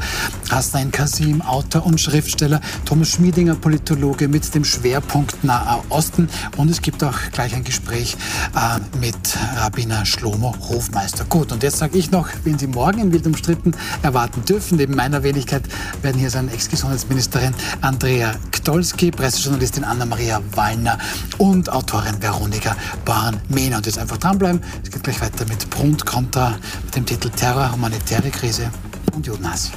[0.51, 2.61] Hasnain Kasim, Autor und Schriftsteller.
[2.85, 6.29] Thomas Schmiedinger, Politologe mit dem Schwerpunkt Naher Osten.
[6.59, 8.17] Und es gibt auch gleich ein Gespräch
[8.55, 9.17] äh, mit
[9.57, 11.25] Rabbiner Schlomo Hofmeister.
[11.25, 14.95] Gut, und jetzt sage ich noch, wenn Sie morgen in Wild umstritten erwarten dürfen, neben
[14.95, 15.63] meiner Wenigkeit
[16.03, 20.99] werden hier sein Ex-Gesundheitsministerin Andrea Ktolski, Pressejournalistin Anna-Maria Wallner
[21.39, 23.79] und Autorin Veronika Born-Mehner.
[23.79, 24.61] Und jetzt einfach dranbleiben.
[24.85, 25.71] Es geht gleich weiter mit
[26.03, 28.71] Brund Kontra mit dem Titel Terror, humanitäre Krise
[29.15, 29.73] und Judenhass.